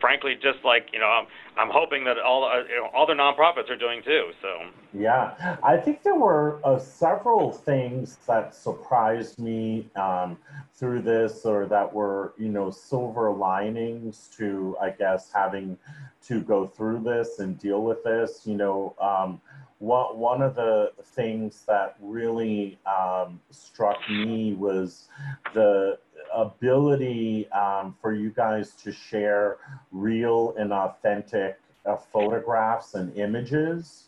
[0.00, 1.26] frankly, just like you know, I'm,
[1.58, 4.30] I'm hoping that all uh, you know, other nonprofits are doing too.
[4.42, 4.48] So
[4.94, 10.38] yeah, I think there were uh, several things that surprised me um,
[10.78, 15.76] through this, or that were you know silver linings to, I guess, having
[16.26, 18.42] to go through this and deal with this.
[18.44, 19.40] You know, um,
[19.78, 25.08] one one of the things that really um, struck me was
[25.54, 25.98] the
[26.34, 29.56] ability um, for you guys to share
[29.90, 34.07] real and authentic uh, photographs and images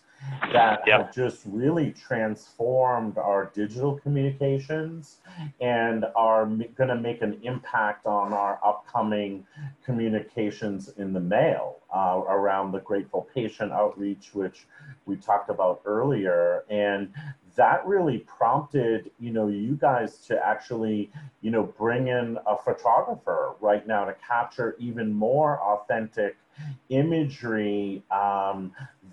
[0.52, 1.00] that Yep.
[1.00, 5.18] have just really transformed our digital communications
[5.60, 9.46] and are going to make an impact on our upcoming
[9.84, 14.66] communications in the mail uh, around the grateful patient outreach, which
[15.06, 16.64] we talked about earlier.
[16.70, 17.12] And
[17.56, 21.10] that really prompted, you know, you guys to actually,
[21.42, 26.36] you know, bring in a photographer right now to capture even more authentic
[26.90, 28.72] imagery um,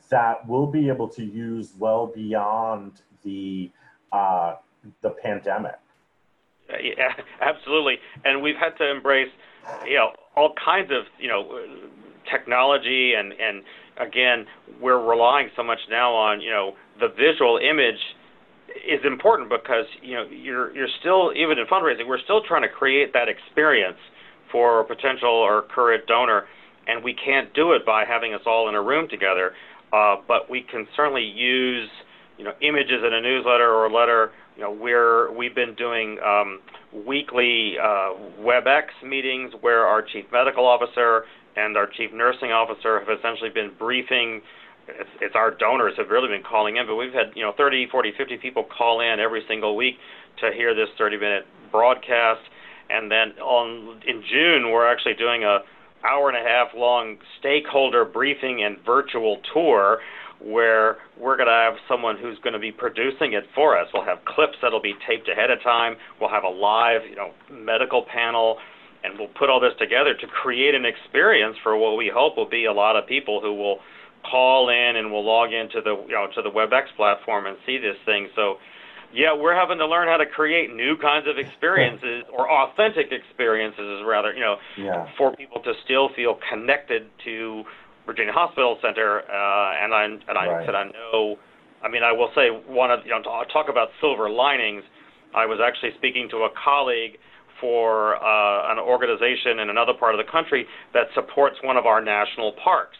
[0.09, 3.69] that we'll be able to use well beyond the
[4.11, 4.55] uh,
[5.01, 5.75] the pandemic.
[6.69, 7.99] Yeah, absolutely.
[8.25, 9.31] And we've had to embrace,
[9.85, 11.59] you know, all kinds of, you know,
[12.29, 13.63] technology and and
[13.97, 14.45] again,
[14.79, 17.99] we're relying so much now on, you know, the visual image
[18.87, 22.69] is important because, you know, you're you're still even in fundraising, we're still trying to
[22.69, 23.97] create that experience
[24.51, 26.45] for a potential or current donor
[26.87, 29.53] and we can't do it by having us all in a room together.
[29.93, 31.89] Uh, but we can certainly use,
[32.37, 34.31] you know, images in a newsletter or a letter.
[34.55, 36.59] You know, we're we've been doing um,
[37.05, 43.09] weekly uh, WebEx meetings where our chief medical officer and our chief nursing officer have
[43.09, 44.41] essentially been briefing.
[44.87, 47.87] It's, it's our donors have really been calling in, but we've had you know 30,
[47.91, 49.95] 40, 50 people call in every single week
[50.41, 52.41] to hear this 30-minute broadcast.
[52.89, 55.59] And then on in June, we're actually doing a
[56.03, 59.99] hour and a half long stakeholder briefing and virtual tour
[60.39, 63.87] where we're going to have someone who's going to be producing it for us.
[63.93, 65.95] We'll have clips that'll be taped ahead of time.
[66.21, 68.57] We'll have a live, you know, medical panel
[69.03, 72.49] and we'll put all this together to create an experience for what we hope will
[72.49, 73.79] be a lot of people who will
[74.29, 77.77] call in and will log into the, you know, to the WebEx platform and see
[77.77, 78.29] this thing.
[78.35, 78.57] So
[79.13, 84.03] yeah, we're having to learn how to create new kinds of experiences or authentic experiences,
[84.05, 85.07] rather, you know, Yeah.
[85.17, 87.65] for people to still feel connected to
[88.05, 89.19] Virginia Hospital Center.
[89.29, 90.65] Uh, and I and I Right.
[90.65, 91.37] said I know.
[91.83, 94.83] I mean, I will say one of you know talk about silver linings.
[95.35, 97.17] I was actually speaking to a colleague
[97.59, 102.01] for uh, an organization in another part of the country that supports one of our
[102.01, 102.97] national parks.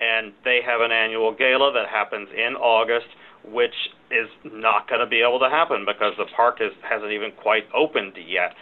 [0.00, 3.06] And they have an annual gala that happens in August,
[3.44, 3.74] which
[4.10, 7.64] is not going to be able to happen because the park is, hasn't even quite
[7.74, 8.54] opened yet.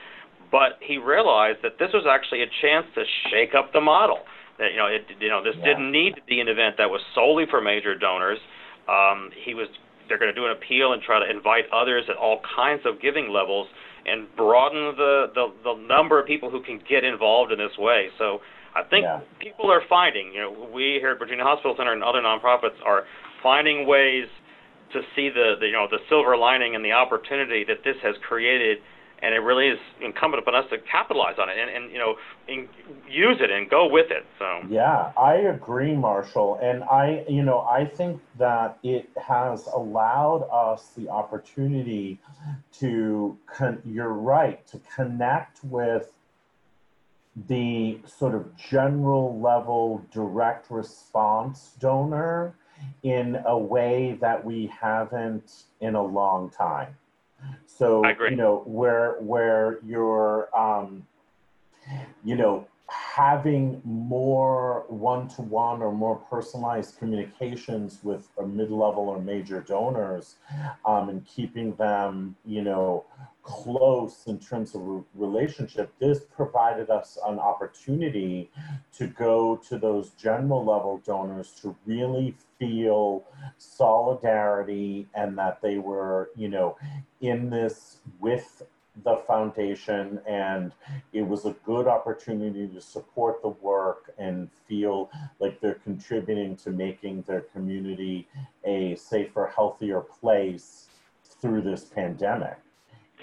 [0.51, 4.19] But he realized that this was actually a chance to shake up the model.
[4.59, 5.75] That you know, it, you know, this yeah.
[5.75, 8.39] didn't need to be an event that was solely for major donors.
[8.89, 9.69] Um, he was
[10.09, 13.01] they're going to do an appeal and try to invite others at all kinds of
[13.01, 13.69] giving levels
[14.05, 18.09] and broaden the, the, the number of people who can get involved in this way.
[18.19, 18.41] So
[18.75, 19.21] I think yeah.
[19.39, 23.05] people are finding, you know, we here at Virginia Hospital Center and other nonprofits are
[23.43, 24.27] finding ways
[24.93, 28.15] to see the, the you know the silver lining and the opportunity that this has
[28.27, 28.79] created
[29.23, 32.15] and it really is incumbent upon us to capitalize on it and, and you know
[33.09, 34.61] use it and go with it so.
[34.69, 40.89] Yeah i agree marshall and i you know i think that it has allowed us
[40.97, 42.19] the opportunity
[42.73, 46.13] to con- you're right to connect with
[47.49, 52.55] the sort of general level direct response donor
[53.03, 56.97] in a way that we haven't in a long time.
[57.67, 61.07] So you know where where you're um,
[62.25, 62.67] you know
[63.21, 70.37] having more one-to-one or more personalized communications with mid-level or major donors
[70.87, 73.05] um, and keeping them you know
[73.43, 78.51] close in terms of re- relationship this provided us an opportunity
[78.91, 83.23] to go to those general level donors to really feel
[83.59, 86.75] solidarity and that they were you know
[87.21, 88.63] in this with
[89.05, 90.73] the foundation and
[91.13, 96.71] it was a good opportunity to support the work and feel like they're contributing to
[96.71, 98.29] making their community
[98.65, 100.89] a safer healthier place
[101.41, 102.59] through this pandemic.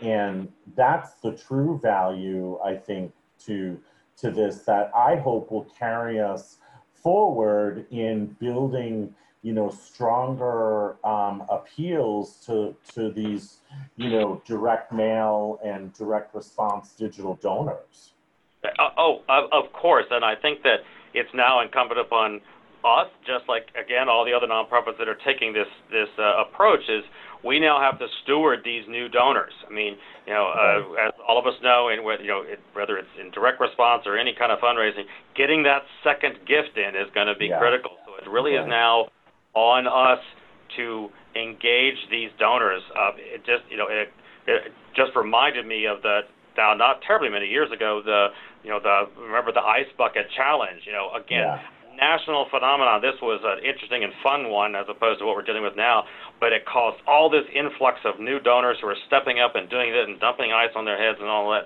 [0.01, 3.11] And that's the true value i think
[3.45, 3.80] to
[4.18, 6.57] to this that i hope will carry us
[6.93, 9.13] forward in building
[9.48, 13.60] you know stronger um, appeals to to these
[13.95, 18.12] you know direct mail and direct response digital donors
[18.66, 20.80] uh, oh of, of course and i think that
[21.14, 22.41] it's now incumbent upon
[22.84, 26.82] us just like again all the other nonprofits that are taking this this uh, approach
[26.89, 27.04] is
[27.45, 29.54] we now have to steward these new donors.
[29.70, 29.95] I mean,
[30.26, 33.14] you know, uh, as all of us know, and whether you know, it, whether it's
[33.22, 37.28] in direct response or any kind of fundraising, getting that second gift in is going
[37.28, 37.60] to be yeah.
[37.60, 37.91] critical.
[38.08, 39.10] So it really is now
[39.58, 40.22] on us
[40.78, 42.86] to engage these donors.
[42.93, 44.14] Uh, it just you know it,
[44.45, 46.22] it just reminded me of the
[46.55, 48.30] now not terribly many years ago the
[48.64, 50.86] you know the remember the ice bucket challenge.
[50.86, 51.49] You know again.
[51.49, 51.74] Yeah.
[51.97, 53.01] National phenomenon.
[53.01, 56.05] This was an interesting and fun one as opposed to what we're dealing with now,
[56.39, 59.89] but it caused all this influx of new donors who are stepping up and doing
[59.89, 61.66] it and dumping ice on their heads and all that.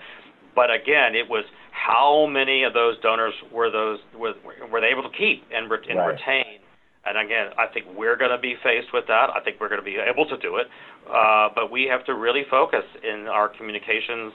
[0.55, 1.43] But again, it was
[1.75, 4.31] how many of those donors were those were,
[4.71, 6.15] were they able to keep and, re- and right.
[6.15, 6.60] retain
[7.05, 9.33] and again, I think we're going to be faced with that.
[9.33, 10.67] I think we're going to be able to do it.
[11.09, 14.33] Uh, but we have to really focus in our communications,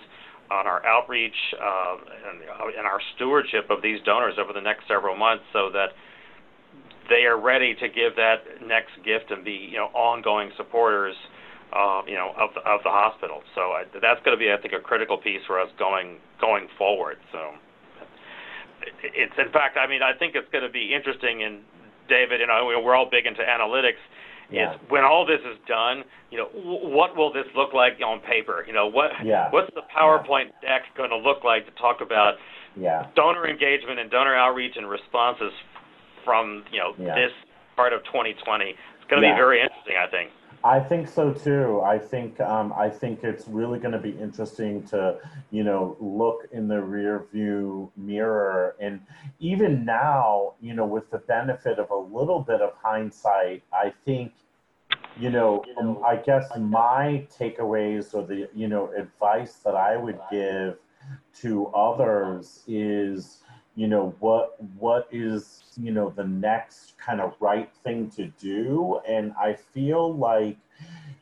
[0.51, 1.95] on our outreach, uh,
[2.27, 5.95] and, uh, and our stewardship of these donors over the next several months so that
[7.09, 11.15] they are ready to give that next gift and be, you know, ongoing supporters,
[11.73, 13.43] uh, you know, of the, of the hospital.
[13.55, 16.67] So I, that's going to be, I think, a critical piece for us going going
[16.77, 17.19] forward.
[17.31, 17.55] So
[19.03, 21.63] it's in fact, I mean, I think it's going to be interesting in
[22.09, 24.01] David, you know, we're all big into analytics.
[24.51, 24.75] Yeah.
[24.75, 28.63] Is when all this is done, you know, what will this look like on paper?
[28.67, 29.51] You know, what yeah.
[29.51, 32.35] what's the PowerPoint deck going to look like to talk about
[32.77, 33.11] yeah.
[33.17, 35.51] donor engagement and donor outreach and responses
[36.25, 37.15] from you know yeah.
[37.19, 37.35] this
[37.75, 38.71] part of 2020?
[38.71, 40.31] It's going to be very interesting, I think.
[40.67, 41.81] I think so too.
[41.83, 45.19] I think um, I think it's really going to be interesting to
[45.53, 49.01] you know look in the rear view mirror, and
[49.39, 54.33] even now, you know, with the benefit of a little bit of hindsight, I think
[55.21, 60.19] you know, um, I guess my takeaways or the you know advice that I would
[60.33, 60.79] give
[61.43, 63.39] to others is
[63.77, 69.01] you know what what is you know the next kind of right thing to do?
[69.09, 70.57] And i feel like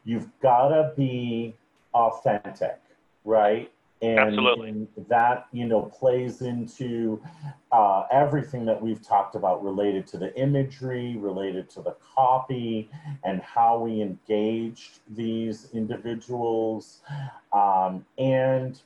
[0.05, 1.55] you've got to be
[1.93, 2.81] authentic
[3.25, 3.71] right?
[4.03, 4.69] And, Absolutely.
[4.69, 7.23] and that you know plays into
[7.73, 12.91] uh, everything that we've talked about related to the imagery related to the copy
[13.25, 17.01] and how we engaged these individuals.
[17.53, 18.79] Um, and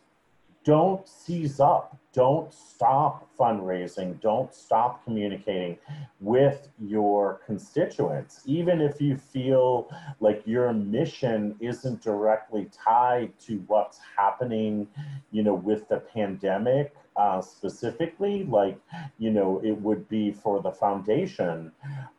[0.68, 5.78] don't seize up don't stop fundraising, don't stop communicating
[6.18, 9.88] with your constituents, even if you feel
[10.18, 14.88] like your mission isn't directly tied to what's happening,
[15.30, 18.76] you know, with the pandemic uh, specifically, like,
[19.18, 21.70] you know, it would be for the foundation.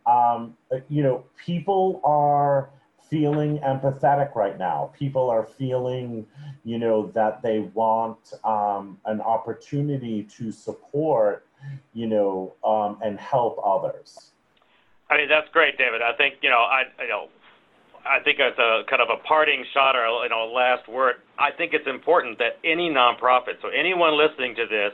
[0.05, 0.55] Um,
[0.87, 2.69] you know, people are
[3.10, 4.91] feeling empathetic right now.
[4.97, 6.26] People are feeling,
[6.64, 11.45] you know, that they want um, an opportunity to support,
[11.93, 14.32] you know, um, and help others.
[15.10, 16.01] I mean, that's great, David.
[16.01, 17.30] I think, you know, I, you know,
[18.05, 21.51] I think as a kind of a parting shot or you know last word, I
[21.51, 24.93] think it's important that any nonprofit, so anyone listening to this,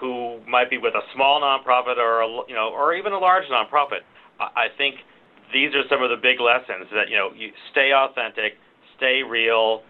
[0.00, 3.44] who might be with a small nonprofit or a, you know or even a large
[3.46, 4.00] nonprofit,
[4.40, 4.96] I think
[5.52, 8.54] these are some of the big lessons that you know you stay authentic,
[8.96, 9.82] stay real,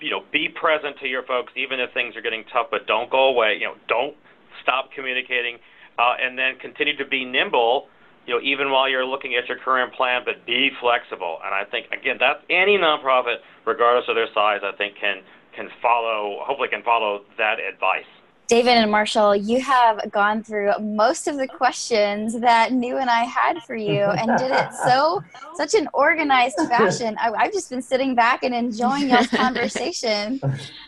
[0.00, 3.10] you know, be present to your folks even if things are getting tough, but don't
[3.10, 3.56] go away.
[3.60, 4.16] You know, don't
[4.62, 5.58] stop communicating,
[5.98, 7.88] uh, and then continue to be nimble.
[8.26, 11.38] You know, even while you're looking at your current plan, but be flexible.
[11.44, 15.20] And I think again, that any nonprofit, regardless of their size, I think can
[15.54, 18.08] can follow, hopefully, can follow that advice.
[18.46, 23.24] David and Marshall, you have gone through most of the questions that Nhu and I
[23.24, 25.22] had for you and did it so
[25.54, 27.16] such an organized fashion.
[27.18, 30.40] I, have just been sitting back and enjoying y'all's conversation.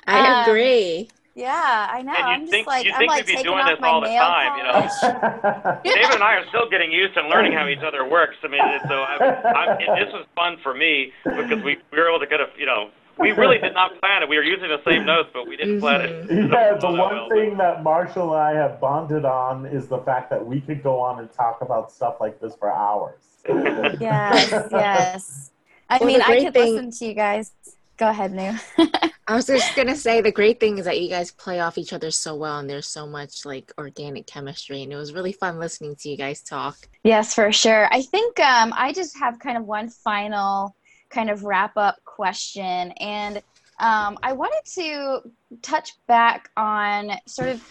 [0.06, 1.08] I um, agree.
[1.34, 2.12] Yeah, I know.
[2.12, 4.22] I'm just think, like you I'm like taking doing off this my all the nail
[4.22, 5.80] time, you know.
[5.84, 8.36] David and I are still getting used and learning how each other works.
[8.42, 12.20] I mean, so I, I'm, this was fun for me because we, we were able
[12.20, 12.88] to kind of, you know,
[13.18, 14.28] we really did not plan it.
[14.28, 16.30] We were using the same notes, but we didn't plan it.
[16.30, 17.28] Yeah, the one well.
[17.30, 21.00] thing that Marshall and I have bonded on is the fact that we could go
[21.00, 23.20] on and talk about stuff like this for hours.
[23.48, 25.50] yes, yes.
[25.88, 27.52] I well, mean, I could thing, listen to you guys.
[27.96, 29.10] Go ahead, Nhu.
[29.28, 31.92] I was just gonna say the great thing is that you guys play off each
[31.92, 35.58] other so well, and there's so much like organic chemistry, and it was really fun
[35.58, 36.76] listening to you guys talk.
[37.04, 37.88] Yes, for sure.
[37.92, 40.76] I think um, I just have kind of one final
[41.10, 42.92] kind of wrap up question.
[42.92, 43.36] And
[43.78, 45.30] um, I wanted to
[45.62, 47.62] touch back on sort of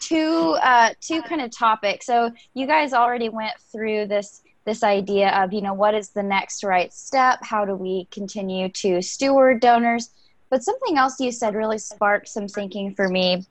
[0.00, 2.06] two uh, two kind of topics.
[2.06, 6.22] So you guys already went through this this idea of you know what is the
[6.22, 7.38] next right step?
[7.42, 10.10] How do we continue to steward donors?
[10.50, 13.44] But something else you said really sparked some thinking for me.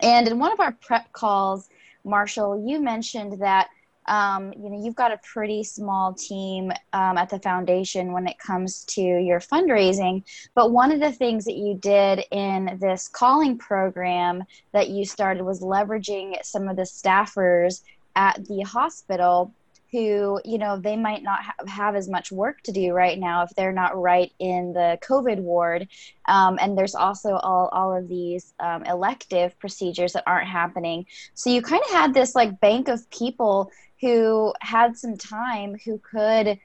[0.00, 1.68] And in one of our prep calls,
[2.04, 3.68] Marshall, you mentioned that
[4.10, 8.38] um, you know you've got a pretty small team um, at the foundation when it
[8.38, 10.24] comes to your fundraising.
[10.54, 14.42] But one of the things that you did in this calling program
[14.72, 17.82] that you started was leveraging some of the staffers
[18.16, 19.54] at the hospital
[19.92, 23.42] who you know they might not have, have as much work to do right now
[23.42, 25.88] if they're not right in the covid ward.
[26.26, 31.06] Um, and there's also all, all of these um, elective procedures that aren't happening.
[31.34, 33.70] So you kind of had this like bank of people
[34.00, 36.58] who had some time who could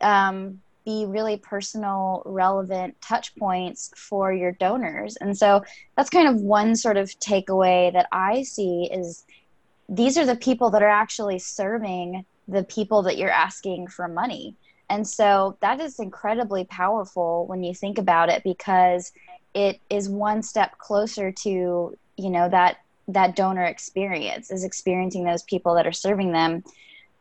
[0.00, 5.16] um, be really personal, relevant touch points for your donors.
[5.16, 5.62] And so
[5.96, 9.24] that's kind of one sort of takeaway that I see is
[9.88, 14.56] these are the people that are actually serving the people that you're asking for money.
[14.88, 19.12] And so that is incredibly powerful when you think about it because
[19.52, 22.78] it is one step closer to, you know, that
[23.08, 26.62] that donor experience is experiencing those people that are serving them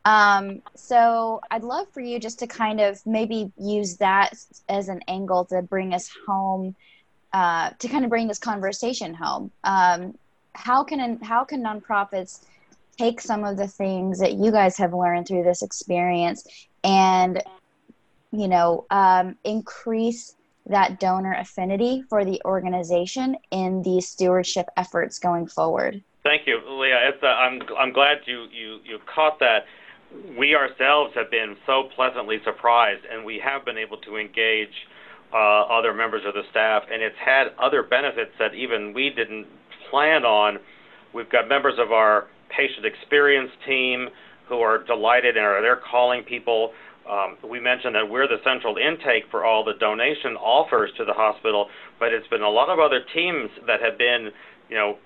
[0.07, 4.31] um, so I'd love for you just to kind of maybe use that
[4.69, 6.77] as an angle to bring us home,
[7.33, 9.51] uh, to kind of bring this conversation home.
[9.65, 10.17] Um,
[10.53, 12.39] how can how can nonprofits
[12.97, 16.47] take some of the things that you guys have learned through this experience
[16.85, 17.43] and
[18.31, 20.36] you know um, increase
[20.69, 26.01] that donor affinity for the organization in these stewardship efforts going forward.
[26.23, 27.09] Thank you, Leah.
[27.09, 29.65] It's, uh, I'm I'm glad you you you caught that.
[30.37, 34.87] We ourselves have been so pleasantly surprised, and we have been able to engage
[35.33, 39.47] uh, other members of the staff, and it's had other benefits that even we didn't
[39.89, 40.59] plan on.
[41.13, 44.09] We've got members of our patient experience team
[44.47, 46.71] who are delighted and are they're calling people
[47.09, 51.13] um, we mentioned that we're the central intake for all the donation offers to the
[51.13, 51.67] hospital,
[51.99, 54.29] but it's been a lot of other teams that have been,
[54.69, 54.97] you know,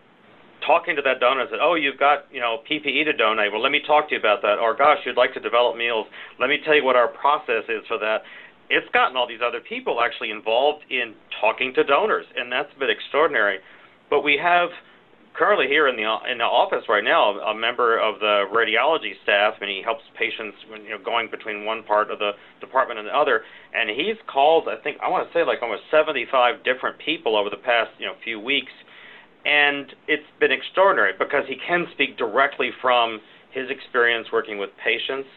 [0.65, 3.51] talking to that donor and said, "Oh, you've got you know PPE to donate.
[3.51, 6.07] Well, let me talk to you about that." Or, "Gosh, you'd like to develop meals.
[6.39, 8.23] Let me tell you what our process is for that."
[8.69, 12.89] It's gotten all these other people actually involved in talking to donors, and that's been
[12.89, 13.59] extraordinary.
[14.09, 14.69] But we have
[15.33, 19.55] currently here in the in the office right now a member of the radiology staff,
[19.61, 23.07] and he helps patients when you know going between one part of the department and
[23.07, 23.43] the other.
[23.73, 27.49] And he's called, I think I want to say like almost 75 different people over
[27.49, 28.71] the past you know few weeks,
[29.45, 33.19] And it's been extraordinary because he can speak directly from
[33.51, 35.27] his experience working with patients.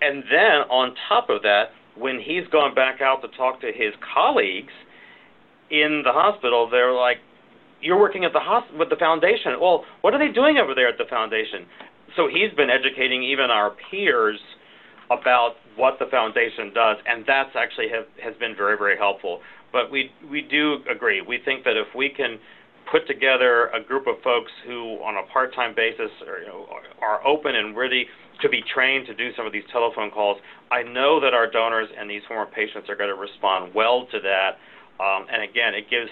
[0.00, 3.92] And then on top of that, when he's gone back out to talk to his
[4.14, 4.72] colleagues
[5.70, 7.18] in the hospital, they're like,
[7.80, 9.58] "You're working at the hosp- with the foundation.
[9.60, 11.66] Well, what are they doing over there at the foundation?"
[12.16, 14.40] So he's been educating even our peers
[15.10, 19.40] about what the foundation does, and that's actually have, has been very, very helpful.
[19.72, 21.20] But we we do agree.
[21.20, 22.38] We think that if we can
[22.90, 26.66] put together a group of folks who, on a part-time basis, are, you know,
[27.00, 28.06] are open and ready
[28.42, 30.38] to be trained to do some of these telephone calls,
[30.72, 34.18] I know that our donors and these former patients are going to respond well to
[34.20, 34.58] that.
[34.98, 36.10] Um, and again, it gives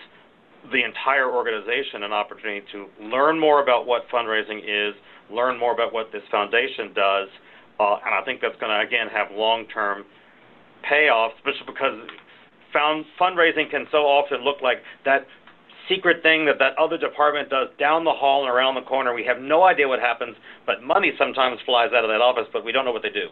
[0.72, 4.94] the entire organization an opportunity to learn more about what fundraising is,
[5.30, 7.28] learn more about what this foundation does,
[7.80, 10.04] uh, and I think that's going to again have long-term
[10.90, 11.94] payoffs, especially because
[12.72, 15.26] found fundraising can so often look like that
[15.88, 19.14] secret thing that that other department does down the hall and around the corner.
[19.14, 20.36] We have no idea what happens,
[20.66, 23.28] but money sometimes flies out of that office, but we don't know what they do.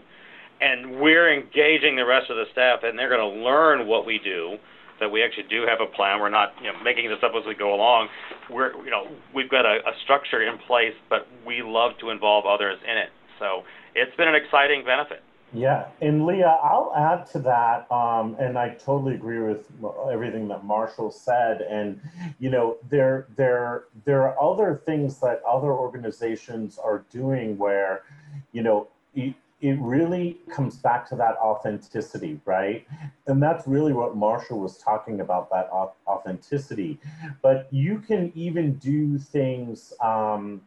[0.61, 4.19] And we're engaging the rest of the staff, and they're going to learn what we
[4.19, 4.57] do.
[5.01, 6.21] That we actually do have a plan.
[6.21, 8.09] We're not, you know, making this up as we go along.
[8.49, 12.47] We're, you know, we've got a, a structure in place, but we love to involve
[12.47, 13.11] others in it.
[13.39, 13.63] So
[13.95, 15.23] it's been an exciting benefit.
[15.53, 19.71] Yeah, and Leah, I'll add to that, um, and I totally agree with
[20.11, 21.61] everything that Marshall said.
[21.63, 22.01] And
[22.39, 28.03] you know, there there there are other things that other organizations are doing where,
[28.53, 28.89] you know,
[29.61, 32.87] it really comes back to that authenticity, right?
[33.27, 35.71] And that's really what Marshall was talking about that
[36.07, 37.01] authenticity.
[37.41, 40.61] But you can even do things um,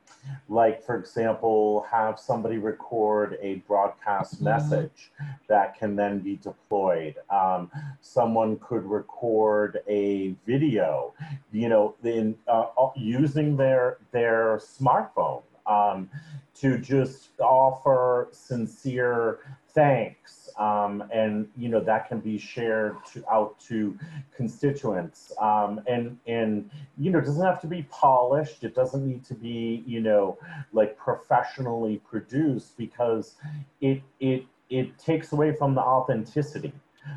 [0.47, 4.45] like, for example, have somebody record a broadcast mm-hmm.
[4.45, 5.11] message
[5.47, 7.15] that can then be deployed.
[7.29, 7.71] Um,
[8.01, 11.13] someone could record a video,
[11.51, 12.65] you know, in uh,
[12.95, 16.09] using their their smartphone um,
[16.55, 19.39] to just offer sincere
[19.70, 20.49] thanks.
[20.57, 23.97] Um, and you know that can be shared to, out to
[24.36, 29.24] constituents um, and and you know it doesn't have to be polished it doesn't need
[29.26, 30.38] to be you know
[30.74, 33.36] like professionally produced because
[33.80, 36.74] it it it takes away from the authenticity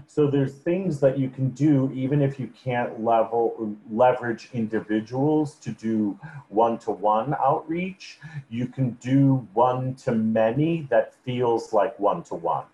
[0.07, 5.71] so there's things that you can do even if you can't level leverage individuals to
[5.73, 6.19] do
[6.49, 8.19] one-to-one outreach.
[8.51, 12.65] You can do one-to-many that feels like one-to-one.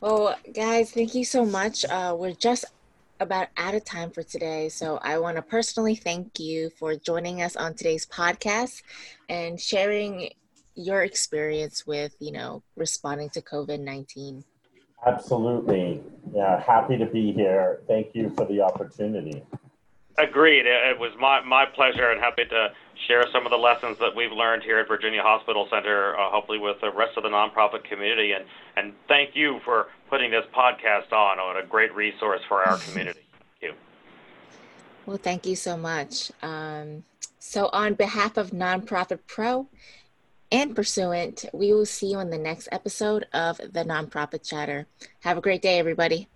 [0.00, 1.84] Well, guys, thank you so much.
[1.84, 2.64] Uh, we're just
[3.20, 4.68] about out of time for today.
[4.68, 8.82] So I want to personally thank you for joining us on today's podcast
[9.28, 10.30] and sharing
[10.74, 14.44] your experience with, you know, responding to COVID-19.
[15.06, 16.02] Absolutely.
[16.34, 17.80] Yeah, happy to be here.
[17.86, 19.42] Thank you for the opportunity.
[20.16, 20.66] Agreed.
[20.66, 22.72] It was my, my pleasure and happy to
[23.08, 26.58] share some of the lessons that we've learned here at Virginia Hospital Center, uh, hopefully
[26.58, 28.32] with the rest of the nonprofit community.
[28.32, 28.44] And,
[28.76, 31.40] and thank you for putting this podcast on.
[31.40, 33.20] on a great resource for our community.
[33.60, 33.78] Thank you.
[35.04, 36.30] Well, thank you so much.
[36.42, 37.02] Um,
[37.40, 39.66] so, on behalf of Nonprofit Pro,
[40.54, 41.44] and Pursuant.
[41.52, 44.86] We will see you in the next episode of the Nonprofit Chatter.
[45.20, 46.28] Have a great day, everybody.